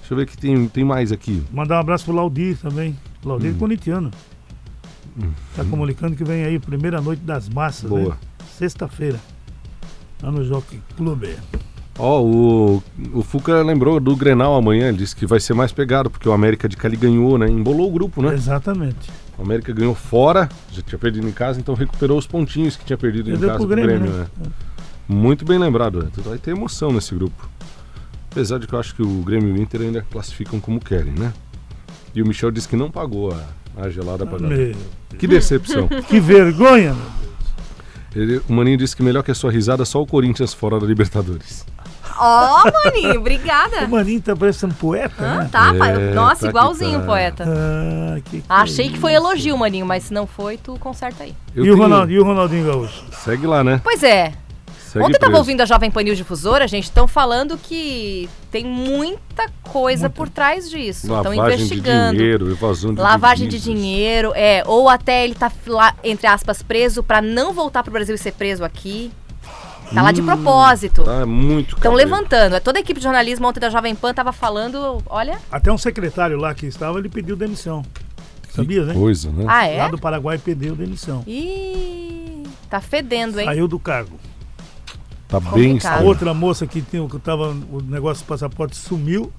Deixa 0.00 0.12
eu 0.14 0.16
ver 0.16 0.26
que 0.26 0.36
tem, 0.36 0.68
tem 0.68 0.84
mais 0.84 1.10
aqui. 1.12 1.42
Mandar 1.52 1.76
um 1.76 1.80
abraço 1.80 2.04
pro 2.06 2.14
Laudir 2.14 2.56
também. 2.58 2.98
Laudir 3.24 3.52
Hum. 3.52 3.58
corintiano. 3.58 4.10
Tá 5.54 5.64
comunicando 5.64 6.16
que 6.16 6.24
vem 6.24 6.44
aí, 6.44 6.58
primeira 6.58 7.00
noite 7.00 7.20
das 7.22 7.48
massas, 7.48 7.88
Boa. 7.88 8.10
né? 8.10 8.16
Sexta-feira. 8.58 9.18
Lá 10.22 10.30
no 10.30 10.44
Jockey 10.44 10.80
Clube. 10.96 11.36
Ó, 11.98 12.22
o, 12.22 12.82
o 13.12 13.22
Fuca 13.22 13.60
lembrou 13.62 14.00
do 14.00 14.16
Grenal 14.16 14.54
amanhã. 14.54 14.88
Ele 14.88 14.98
disse 14.98 15.14
que 15.14 15.26
vai 15.26 15.40
ser 15.40 15.54
mais 15.54 15.72
pegado, 15.72 16.08
porque 16.08 16.28
o 16.28 16.32
América 16.32 16.68
de 16.68 16.76
Cali 16.76 16.96
ganhou, 16.96 17.36
né? 17.36 17.48
Embolou 17.48 17.88
o 17.88 17.92
grupo, 17.92 18.22
né? 18.22 18.34
Exatamente. 18.34 19.10
O 19.38 19.42
América 19.42 19.72
ganhou 19.72 19.94
fora, 19.94 20.48
já 20.70 20.82
tinha 20.82 20.98
perdido 20.98 21.28
em 21.28 21.32
casa, 21.32 21.58
então 21.58 21.74
recuperou 21.74 22.18
os 22.18 22.26
pontinhos 22.26 22.76
que 22.76 22.84
tinha 22.84 22.96
perdido 22.96 23.30
em 23.30 23.38
casa 23.38 23.56
pro 23.56 23.66
Grêmio, 23.66 23.98
Grêmio, 23.98 24.10
né? 24.10 24.26
né? 24.38 24.46
Muito 25.08 25.44
bem 25.44 25.58
lembrado, 25.58 26.02
né? 26.02 26.10
Vai 26.18 26.38
ter 26.38 26.52
emoção 26.52 26.92
nesse 26.92 27.14
grupo. 27.14 27.48
Apesar 28.30 28.58
de 28.58 28.66
que 28.66 28.74
eu 28.74 28.78
acho 28.78 28.94
que 28.94 29.02
o 29.02 29.22
Grêmio 29.22 29.54
e 29.54 29.58
o 29.58 29.62
Inter 29.62 29.82
ainda 29.82 30.02
classificam 30.10 30.60
como 30.60 30.80
querem, 30.80 31.12
né? 31.12 31.32
E 32.14 32.22
o 32.22 32.26
Michel 32.26 32.50
disse 32.50 32.68
que 32.68 32.76
não 32.76 32.90
pagou 32.90 33.32
a, 33.32 33.82
a 33.82 33.90
gelada 33.90 34.24
pra. 34.24 34.38
Meu, 34.38 34.74
Que 35.18 35.26
decepção. 35.26 35.88
que 36.08 36.20
vergonha, 36.20 36.94
meu 36.94 37.10
Deus. 37.20 37.31
Ele- 38.14 38.40
o 38.48 38.52
Maninho 38.52 38.76
disse 38.76 38.94
que 38.96 39.02
melhor 39.02 39.22
que 39.22 39.30
a 39.30 39.34
sua 39.34 39.50
risada 39.50 39.84
só 39.84 40.00
o 40.02 40.06
Corinthians 40.06 40.52
fora 40.54 40.78
da 40.78 40.86
Libertadores. 40.86 41.64
Ó, 42.18 42.62
maninho, 42.84 43.18
obrigada. 43.18 43.86
O 43.86 43.90
Maninho 43.90 44.20
tá 44.20 44.36
parecendo 44.36 44.74
poeta, 44.74 45.14
Ah, 45.18 45.34
né? 45.38 45.48
tá, 45.50 45.74
pai. 45.74 45.92
É, 46.10 46.14
Nossa, 46.14 46.34
tá 46.34 46.40
que 46.40 46.46
igualzinho 46.48 47.00
tá. 47.00 47.06
poeta. 47.06 47.44
Ah, 47.48 48.20
que 48.26 48.44
Achei 48.48 48.90
que 48.90 48.98
foi 48.98 49.12
isso. 49.14 49.22
elogio, 49.22 49.56
maninho, 49.56 49.86
mas 49.86 50.04
se 50.04 50.12
não 50.12 50.26
foi, 50.26 50.58
tu 50.58 50.78
conserta 50.78 51.24
aí. 51.24 51.34
Eu 51.56 51.64
E 51.64 51.70
o, 51.70 51.72
tenho- 51.74 51.82
Ronaldo, 51.84 52.12
e 52.12 52.18
o 52.20 52.24
Ronaldinho 52.24 52.66
Gaúcho? 52.66 53.02
Segue 53.12 53.46
lá, 53.46 53.64
né? 53.64 53.80
Pois 53.82 54.02
é. 54.02 54.32
Segue 54.92 55.04
Ontem 55.06 55.14
tava 55.18 55.30
preso. 55.30 55.38
ouvindo 55.38 55.60
a 55.62 55.64
Jovem 55.64 55.90
Pan 55.90 56.02
News 56.02 56.18
Difusora, 56.18 56.68
gente, 56.68 56.84
estão 56.84 57.08
falando 57.08 57.56
que 57.56 58.28
tem 58.50 58.62
muita 58.64 59.48
coisa 59.62 60.10
por 60.10 60.28
trás 60.28 60.68
disso. 60.68 61.06
Estão 61.06 61.34
Lavagem 61.34 61.56
de 61.56 61.62
investigando. 61.64 62.16
dinheiro, 62.18 62.50
evasão 62.50 62.94
de 62.94 63.00
Lavagem 63.00 63.48
de 63.48 63.58
divisas. 63.58 63.82
dinheiro, 63.82 64.32
é, 64.34 64.62
ou 64.66 64.88
até 64.90 65.24
ele 65.24 65.34
tá 65.34 65.50
lá, 65.66 65.94
entre 66.04 66.26
aspas, 66.26 66.62
preso 66.62 67.02
pra 67.02 67.22
não 67.22 67.54
voltar 67.54 67.82
pro 67.82 67.90
Brasil 67.92 68.14
e 68.14 68.18
ser 68.18 68.32
preso 68.32 68.62
aqui. 68.64 69.10
Tá 69.94 70.02
lá 70.02 70.12
de 70.12 70.20
Hum, 70.22 70.26
propósito. 70.26 71.04
Tá 71.04 71.24
muito 71.26 71.76
Estão 71.76 71.92
levantando. 71.94 72.54
É, 72.56 72.60
Toda 72.60 72.78
a 72.78 72.80
equipe 72.80 72.98
de 73.00 73.04
jornalismo 73.04 73.46
ontem 73.48 73.60
da 73.60 73.68
Jovem 73.70 73.94
Pan 73.94 74.12
tava 74.14 74.32
falando, 74.32 75.02
olha. 75.06 75.38
Até 75.50 75.72
um 75.72 75.76
secretário 75.78 76.38
lá 76.38 76.54
que 76.54 76.66
estava, 76.66 76.98
ele 76.98 77.08
pediu 77.08 77.34
demissão. 77.36 77.82
Sabia, 78.54 78.84
né? 78.84 78.92
Coisa, 78.94 79.30
né? 79.30 79.44
Ah, 79.48 79.66
é? 79.66 79.78
Lá 79.78 79.88
do 79.88 79.98
Paraguai 79.98 80.36
pediu 80.38 80.74
demissão. 80.74 81.22
Ih, 81.26 82.42
tá 82.68 82.80
fedendo, 82.80 83.38
hein? 83.40 83.46
Saiu 83.46 83.66
do 83.68 83.78
cargo. 83.78 84.18
Tá 85.32 85.40
bem. 85.40 85.78
A 85.84 86.00
outra 86.00 86.34
moça 86.34 86.66
que, 86.66 86.82
tinha, 86.82 87.08
que 87.08 87.18
tava, 87.18 87.48
o 87.72 87.80
negócio 87.82 88.22
do 88.22 88.26
passaporte 88.28 88.76
sumiu. 88.76 89.32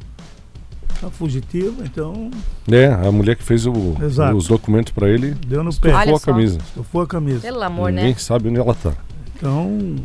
Tá 1.00 1.10
fugitiva, 1.12 1.84
então 1.84 2.32
É, 2.72 2.86
a 2.88 3.12
mulher 3.12 3.36
que 3.36 3.44
fez 3.44 3.66
o- 3.68 3.96
Exato. 4.02 4.36
os 4.38 4.48
documentos 4.48 4.92
pra 4.94 5.08
ele 5.10 5.32
deu 5.48 5.64
no 5.64 5.74
pé. 5.76 5.90
Olha 5.94 6.00
estufou 6.00 6.16
a 6.16 6.20
só. 6.20 6.26
camisa. 6.32 6.58
Estufou 6.60 7.02
a 7.02 7.08
camisa. 7.08 7.40
Pelo 7.42 7.62
amor, 7.62 7.92
Ninguém 7.92 8.12
né? 8.12 8.16
sabe 8.18 8.50
onde 8.50 8.60
ela 8.60 8.74
tá. 8.74 8.94
Então, 9.36 9.96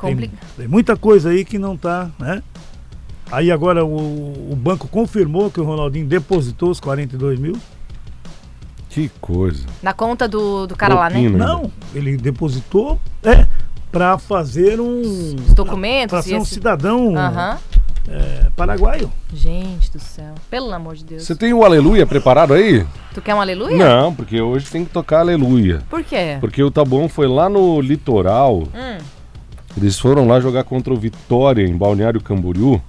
tem, 0.00 0.30
tem 0.56 0.68
muita 0.68 0.96
coisa 0.96 1.30
aí 1.30 1.44
que 1.44 1.58
não 1.58 1.76
tá, 1.76 2.10
né? 2.18 2.42
Aí 3.30 3.50
agora 3.52 3.84
o, 3.84 4.52
o 4.52 4.56
banco 4.56 4.88
confirmou 4.88 5.50
que 5.50 5.60
o 5.60 5.64
Ronaldinho 5.64 6.06
depositou 6.06 6.70
os 6.70 6.80
42 6.80 7.38
mil. 7.38 7.56
Que 8.90 9.10
coisa. 9.20 9.64
Na 9.82 9.92
conta 9.92 10.26
do, 10.26 10.66
do 10.66 10.74
cara 10.74 10.94
lá, 10.94 11.08
né? 11.10 11.20
Propina. 11.20 11.46
Não, 11.46 11.70
ele 11.94 12.16
depositou 12.16 12.98
é, 13.22 13.46
para 13.90 14.18
fazer 14.18 14.80
um. 14.80 15.00
Os 15.00 15.54
documentos 15.54 16.10
Para 16.12 16.22
ser 16.22 16.36
um 16.36 16.42
esse- 16.42 16.54
cidadão 16.54 17.16
Aham. 17.16 17.58
é, 18.08 18.46
paraguaio. 18.56 19.10
Gente 19.32 19.90
do 19.92 19.98
céu. 19.98 20.34
Pelo 20.50 20.72
amor 20.72 20.94
de 20.96 21.04
Deus. 21.04 21.22
Você 21.24 21.34
tem 21.34 21.52
o 21.52 21.64
Aleluia 21.64 22.06
preparado 22.06 22.54
aí? 22.54 22.86
Tu 23.14 23.20
quer 23.22 23.34
um 23.34 23.40
aleluia? 23.40 23.76
Não, 23.76 24.14
porque 24.14 24.40
hoje 24.40 24.66
tem 24.70 24.84
que 24.84 24.90
tocar 24.92 25.20
Aleluia. 25.20 25.82
Por 25.90 26.02
quê? 26.04 26.36
Porque 26.40 26.62
o 26.62 26.70
Tabon 26.70 27.08
foi 27.08 27.26
lá 27.26 27.48
no 27.48 27.80
litoral. 27.80 28.58
Hum. 28.74 28.98
Eles 29.76 29.98
foram 29.98 30.26
lá 30.26 30.40
jogar 30.40 30.64
contra 30.64 30.92
o 30.92 30.96
Vitória 30.96 31.62
em 31.66 31.76
Balneário 31.76 32.20
Camboriú 32.20 32.80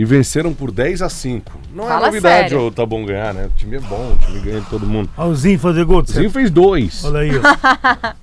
e 0.00 0.04
venceram 0.06 0.54
por 0.54 0.70
10 0.70 1.02
a 1.02 1.10
5. 1.10 1.52
Não 1.74 1.84
Fala 1.84 2.04
é 2.04 2.06
novidade 2.06 2.48
sério. 2.48 2.66
o 2.66 2.70
Tabon 2.70 3.04
ganhar, 3.04 3.34
né? 3.34 3.46
O 3.46 3.50
time 3.50 3.76
é 3.76 3.80
bom, 3.80 4.12
o 4.14 4.16
time 4.24 4.40
ganha 4.40 4.60
de 4.62 4.66
todo 4.70 4.86
mundo. 4.86 5.10
Olha 5.14 5.28
o 5.28 5.34
Zinho 5.34 5.58
fazer 5.58 5.84
gol. 5.84 6.00
O 6.00 6.06
Zinho 6.10 6.30
fez 6.30 6.50
dois. 6.50 7.04
Olha 7.04 7.20
aí, 7.20 7.30
ó. 7.36 7.40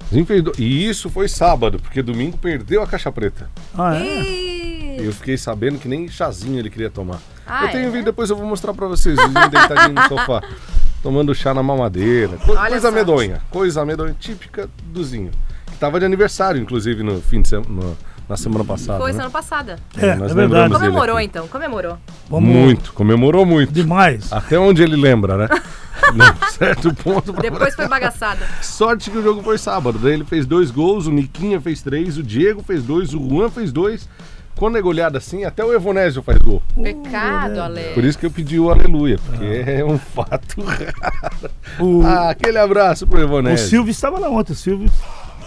O 0.04 0.10
Zinho 0.12 0.26
fez 0.26 0.42
dois. 0.44 0.58
E 0.58 0.90
isso 0.90 1.08
foi 1.08 1.28
sábado, 1.28 1.78
porque 1.80 2.02
domingo 2.02 2.36
perdeu 2.40 2.82
a 2.82 2.88
caixa 2.88 3.12
preta. 3.12 3.48
Ah, 3.78 3.96
é? 3.96 4.96
Eu 5.00 5.14
fiquei 5.14 5.38
sabendo 5.38 5.78
que 5.78 5.88
nem 5.88 6.08
chazinho 6.08 6.58
ele 6.58 6.72
queria 6.72 6.90
tomar. 6.90 7.20
Ah, 7.46 7.66
eu 7.66 7.72
tenho 7.72 7.86
é? 7.86 7.90
um 7.90 7.92
vídeo, 7.92 8.06
depois 8.06 8.32
eu 8.32 8.36
vou 8.36 8.48
mostrar 8.48 8.74
pra 8.74 8.88
vocês. 8.88 9.16
O 9.16 9.22
Zinho 9.28 9.50
deitadinho 9.50 9.94
no 9.94 10.08
sofá, 10.08 10.42
tomando 11.04 11.36
chá 11.36 11.54
na 11.54 11.62
mamadeira. 11.62 12.38
Co- 12.38 12.54
Olha 12.54 12.70
coisa 12.72 12.90
só. 12.90 12.96
medonha. 12.96 13.40
Coisa 13.52 13.86
medonha, 13.86 14.16
típica 14.20 14.68
do 14.88 15.04
Zinho. 15.04 15.30
Que 15.68 15.78
tava 15.78 16.00
de 16.00 16.06
aniversário, 16.08 16.60
inclusive, 16.60 17.04
no 17.04 17.22
fim 17.22 17.44
de 17.44 17.50
semana. 17.50 17.94
Na 18.30 18.36
semana 18.36 18.66
passada. 18.66 19.00
Foi 19.00 19.08
né? 19.08 19.14
semana 19.14 19.30
passada. 19.32 19.80
É, 19.98 20.16
nós 20.16 20.32
é 20.32 20.34
verdade. 20.36 20.74
Comemorou 20.74 21.20
então, 21.20 21.48
comemorou. 21.48 21.98
Vamos- 22.30 22.50
Muito, 22.54 22.92
comemorou 22.94 23.46
muito. 23.46 23.72
Demais. 23.72 24.32
Até 24.34 24.60
onde 24.60 24.84
ele 24.84 24.98
lembra, 24.98 25.38
né? 25.38 25.48
Num 26.14 26.50
certo 26.52 26.94
ponto. 26.94 27.32
Depois 27.34 27.74
foi 27.74 27.88
bagaçada. 27.88 28.46
Sorte 28.62 29.10
que 29.10 29.18
o 29.18 29.24
jogo 29.24 29.42
foi 29.42 29.58
sábado. 29.58 29.98
Daí 29.98 30.14
ele 30.14 30.26
fez 30.26 30.46
dois 30.46 30.70
gols, 30.72 31.08
o 31.08 31.12
Niquinha 31.12 31.60
fez 31.62 31.82
três, 31.82 32.18
o 32.18 32.24
Diego 32.24 32.62
fez 32.62 32.84
dois, 32.84 33.14
o 33.14 33.30
Juan 33.30 33.50
fez 33.50 33.72
dois. 33.72 34.08
Quando 34.56 34.78
é 34.78 34.82
goleada 34.82 35.20
assim, 35.20 35.44
até 35.46 35.64
o 35.64 35.72
Evonésio 35.74 36.22
faz 36.24 36.38
gol. 36.40 36.62
Pecado, 36.82 37.60
Ale. 37.62 37.94
Por 37.94 38.04
isso 38.04 38.18
que 38.18 38.26
eu 38.26 38.32
pedi 38.32 38.60
o 38.60 38.70
aleluia, 38.72 39.20
porque 39.26 39.64
é 39.70 39.86
um 39.86 39.98
fato 40.00 40.62
raro. 40.66 41.50
O, 41.80 42.02
Ah, 42.04 42.32
aquele 42.32 42.58
abraço 42.58 43.06
pro 43.08 43.20
o 43.20 43.24
Evonésio. 43.24 43.68
Silvio 43.68 43.92
estava 43.92 44.18
lá 44.20 44.30
ontem. 44.30 44.54
O 44.54 44.56
Silvio, 44.56 44.90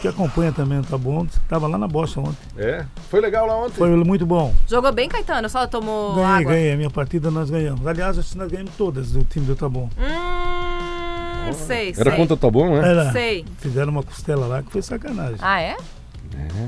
que 0.00 0.08
acompanha 0.08 0.50
também, 0.52 0.80
tá 0.82 0.96
bom? 0.96 1.24
Estava 1.24 1.66
lá 1.66 1.76
na 1.76 1.86
bosta 1.86 2.20
ontem. 2.20 2.36
É, 2.56 2.84
foi 3.10 3.20
legal 3.20 3.46
lá 3.46 3.56
ontem. 3.56 3.74
Foi 3.76 3.90
muito 3.90 4.24
bom. 4.24 4.54
Jogou 4.68 4.92
bem, 4.92 5.08
Caetano? 5.08 5.48
Só 5.48 5.66
tomou 5.66 6.14
Ganhei, 6.14 6.28
água? 6.30 6.52
ganhei. 6.52 6.72
A 6.72 6.76
minha 6.76 6.90
partida 6.90 7.30
nós 7.30 7.50
ganhamos. 7.50 7.86
Aliás, 7.86 8.18
acho 8.18 8.32
que 8.32 8.38
nós 8.38 8.50
ganhamos 8.50 8.72
todas 8.76 9.12
do 9.12 9.22
time 9.24 9.46
do 9.46 9.54
Tabon. 9.54 9.88
Hum, 9.98 11.52
sei, 11.52 11.90
Era 11.96 12.10
sei. 12.10 12.16
contra 12.18 12.34
o 12.34 12.36
Tabon, 12.36 12.70
né? 12.80 12.88
Era. 12.88 13.12
Sei. 13.12 13.44
Fizeram 13.58 13.92
uma 13.92 14.02
costela 14.02 14.46
lá 14.46 14.62
que 14.62 14.70
foi 14.70 14.82
sacanagem. 14.82 15.38
Ah, 15.40 15.60
é? 15.60 15.76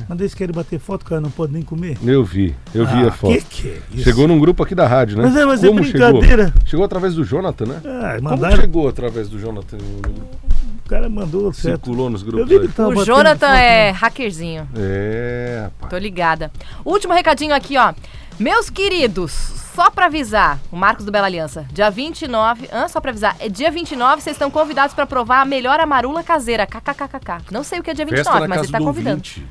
Mas 0.08 0.18
eles 0.20 0.34
querem 0.34 0.54
bater 0.54 0.78
foto, 0.78 1.02
o 1.02 1.04
cara 1.06 1.20
não 1.20 1.30
pode 1.30 1.52
nem 1.52 1.62
comer. 1.62 1.96
Eu 2.04 2.24
vi, 2.24 2.54
eu 2.74 2.84
vi 2.84 3.04
ah, 3.04 3.08
a 3.08 3.10
foto. 3.12 3.32
Que 3.32 3.40
que 3.42 3.68
é 3.68 3.78
isso? 3.94 4.04
Chegou 4.04 4.26
num 4.28 4.38
grupo 4.38 4.62
aqui 4.62 4.74
da 4.74 4.86
rádio, 4.86 5.16
né? 5.16 5.22
Mas 5.24 5.36
é, 5.36 5.46
mas 5.46 5.64
é 5.64 5.68
Como 5.68 5.80
brincadeira. 5.80 6.46
chegou? 6.46 6.62
Chegou 6.66 6.84
através 6.84 7.14
do 7.14 7.24
Jonathan, 7.24 7.66
né? 7.66 7.80
Ah, 7.84 8.16
Como 8.16 8.28
mandaram, 8.30 8.56
chegou 8.56 8.88
através 8.88 9.28
do 9.28 9.38
Jonathan? 9.38 9.78
no 9.78 10.00
grupo? 10.00 10.51
O 10.84 10.88
cara 10.88 11.08
mandou 11.08 11.52
certo. 11.52 11.84
Circulou 11.86 12.10
nos 12.10 12.22
Eu 12.22 12.26
grupos 12.28 12.48
vi 12.48 12.54
que 12.54 12.60
aí. 12.60 12.64
ele 12.66 12.72
tava 12.72 12.88
o 12.90 13.04
Jonathan 13.04 13.48
é 13.54 13.86
né? 13.86 13.90
hackerzinho. 13.90 14.68
É, 14.76 15.60
rapaz. 15.64 15.90
Tô 15.90 15.98
ligada. 15.98 16.50
Último 16.84 17.14
recadinho 17.14 17.54
aqui, 17.54 17.76
ó. 17.76 17.92
Meus 18.38 18.68
queridos, 18.70 19.30
só 19.74 19.90
pra 19.90 20.06
avisar, 20.06 20.58
o 20.72 20.76
Marcos 20.76 21.04
do 21.04 21.12
Bela 21.12 21.26
Aliança, 21.26 21.66
dia 21.72 21.90
29, 21.90 22.68
ah, 22.72 22.88
só 22.88 22.98
pra 23.00 23.10
avisar, 23.10 23.36
é 23.38 23.48
dia 23.48 23.70
29, 23.70 24.22
vocês 24.22 24.34
estão 24.34 24.50
convidados 24.50 24.94
pra 24.94 25.06
provar 25.06 25.42
a 25.42 25.44
melhor 25.44 25.78
amarula 25.78 26.22
caseira, 26.22 26.66
kkkk. 26.66 27.44
Não 27.52 27.62
sei 27.62 27.78
o 27.78 27.82
que 27.82 27.90
é 27.90 27.94
dia 27.94 28.06
Festa 28.06 28.32
29, 28.32 28.40
na 28.40 28.48
mas 28.48 28.56
casa 28.56 28.66
ele 28.66 28.72
tá 28.72 28.78
do 28.78 28.84
convidando. 28.84 29.16
ouvinte. 29.16 29.46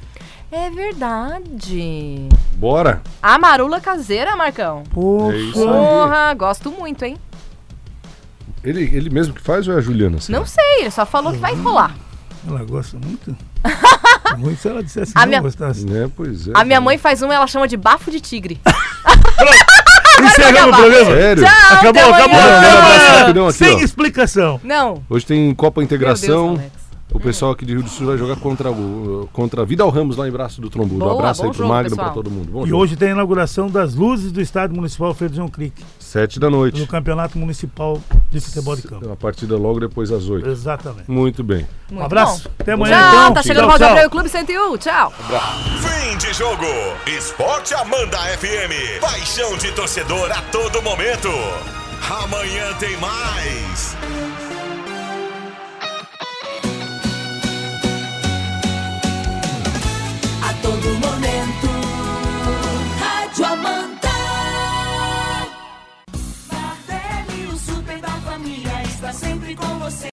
É 0.51 0.69
verdade. 0.69 2.27
Bora. 2.55 3.01
Amarula 3.21 3.79
caseira, 3.79 4.35
Marcão. 4.35 4.83
É 5.31 5.37
isso 5.37 5.59
aí. 5.59 5.65
Porra, 5.65 6.33
gosto 6.33 6.71
muito, 6.71 7.05
hein? 7.05 7.17
Ele, 8.63 8.83
ele 8.95 9.09
mesmo 9.09 9.33
que 9.33 9.41
faz 9.41 9.67
ou 9.67 9.73
é 9.73 9.77
a 9.77 9.81
Juliana? 9.81 10.17
assim? 10.17 10.31
Não 10.31 10.45
sei, 10.45 10.81
ele 10.81 10.91
só 10.91 11.05
falou 11.05 11.31
que 11.33 11.39
vai 11.39 11.55
rolar. 11.55 11.95
Ela 12.47 12.63
gosta 12.63 12.97
muito. 12.97 13.35
muito 14.37 14.59
se 14.61 14.67
ela 14.67 14.81
dissesse 14.83 15.11
A 15.15 15.21
não 15.21 15.27
minha- 15.27 15.41
gostasse. 15.41 15.85
É, 15.95 16.09
pois 16.15 16.47
é. 16.47 16.51
A 16.53 16.63
minha 16.63 16.81
mãe 16.81 16.97
faz 16.97 17.21
uma, 17.21 17.33
ela 17.33 17.47
chama 17.47 17.67
de 17.67 17.77
bafo 17.77 18.09
de 18.11 18.19
tigre. 18.19 18.59
Encerramos 20.23 20.77
o 20.77 20.81
programa. 20.81 21.11
Sério? 21.15 21.43
Tchau, 21.43 21.77
Acabou, 21.77 22.13
acabou. 22.13 22.35
um 22.39 22.39
abraço 22.39 23.19
rapidão 23.19 23.47
aqui, 23.47 23.57
Sem 23.57 23.75
ó. 23.75 23.79
explicação. 23.79 24.61
Não. 24.63 25.03
Hoje 25.09 25.25
tem 25.25 25.53
Copa 25.55 25.81
Meu 25.81 25.85
Integração. 25.85 26.55
Deus, 26.55 26.59
Alex. 26.59 26.80
O 27.13 27.19
pessoal 27.19 27.51
aqui 27.51 27.65
de 27.65 27.73
Rio 27.73 27.83
do 27.83 27.89
Sul 27.89 28.07
vai 28.07 28.17
jogar 28.17 28.35
contra 28.37 28.71
o 28.71 29.29
contra 29.33 29.65
Vidal 29.65 29.89
Ramos 29.89 30.17
lá 30.17 30.27
em 30.27 30.31
Braço 30.31 30.61
do 30.61 30.69
Trombudo. 30.69 31.05
Um 31.05 31.11
abraço 31.11 31.43
aí 31.43 31.49
pro 31.49 31.57
jogo, 31.57 31.69
Magno, 31.69 31.89
pessoal. 31.91 32.05
pra 32.07 32.13
todo 32.15 32.31
mundo. 32.31 32.51
Bom 32.51 32.65
E 32.65 32.69
jogo. 32.69 32.81
hoje 32.83 32.95
tem 32.95 33.09
a 33.09 33.11
inauguração 33.11 33.69
das 33.69 33.93
luzes 33.95 34.31
do 34.31 34.39
Estádio 34.41 34.75
Municipal 34.75 35.15
João 35.31 35.47
Crique. 35.47 35.83
Sete 35.99 36.39
da 36.39 36.49
noite. 36.49 36.79
no 36.79 36.87
Campeonato 36.87 37.37
Municipal 37.37 38.01
de 38.29 38.39
Futebol 38.39 38.75
de 38.75 38.83
Campo. 38.83 39.11
A 39.11 39.15
partida 39.15 39.57
logo 39.57 39.79
depois 39.79 40.09
das 40.09 40.27
oito. 40.29 40.47
Exatamente. 40.49 41.09
Muito 41.09 41.43
bem. 41.43 41.67
Muito 41.89 42.01
um 42.01 42.05
abraço. 42.05 42.43
bom. 42.45 42.51
Até 42.59 42.73
amanhã, 42.73 42.97
Tchau, 42.97 43.09
então. 43.21 43.33
tá 43.33 43.43
chegando 43.43 43.69
o 43.69 43.77
tchau. 43.77 43.89
Abreu 43.89 44.09
Clube 44.09 44.29
101. 44.29 44.77
Tchau. 44.77 45.13
Fim 45.79 46.17
de 46.17 46.33
jogo. 46.33 46.65
Esporte 47.07 47.73
Amanda 47.73 48.17
FM. 48.37 48.99
Paixão 49.01 49.57
de 49.57 49.71
torcedor 49.73 50.31
a 50.31 50.41
todo 50.51 50.81
momento. 50.81 51.29
Amanhã 52.23 52.73
tem 52.79 52.97
mais. 52.97 53.95
todo 60.61 60.89
momento. 61.05 61.67
Rádio 62.99 63.45
Amanda. 63.45 64.15
Bardelli, 66.47 67.47
o 67.47 67.57
super 67.57 67.99
da 67.99 68.09
família, 68.29 68.83
está 68.83 69.11
sempre 69.13 69.55
com 69.55 69.79
você. 69.79 70.09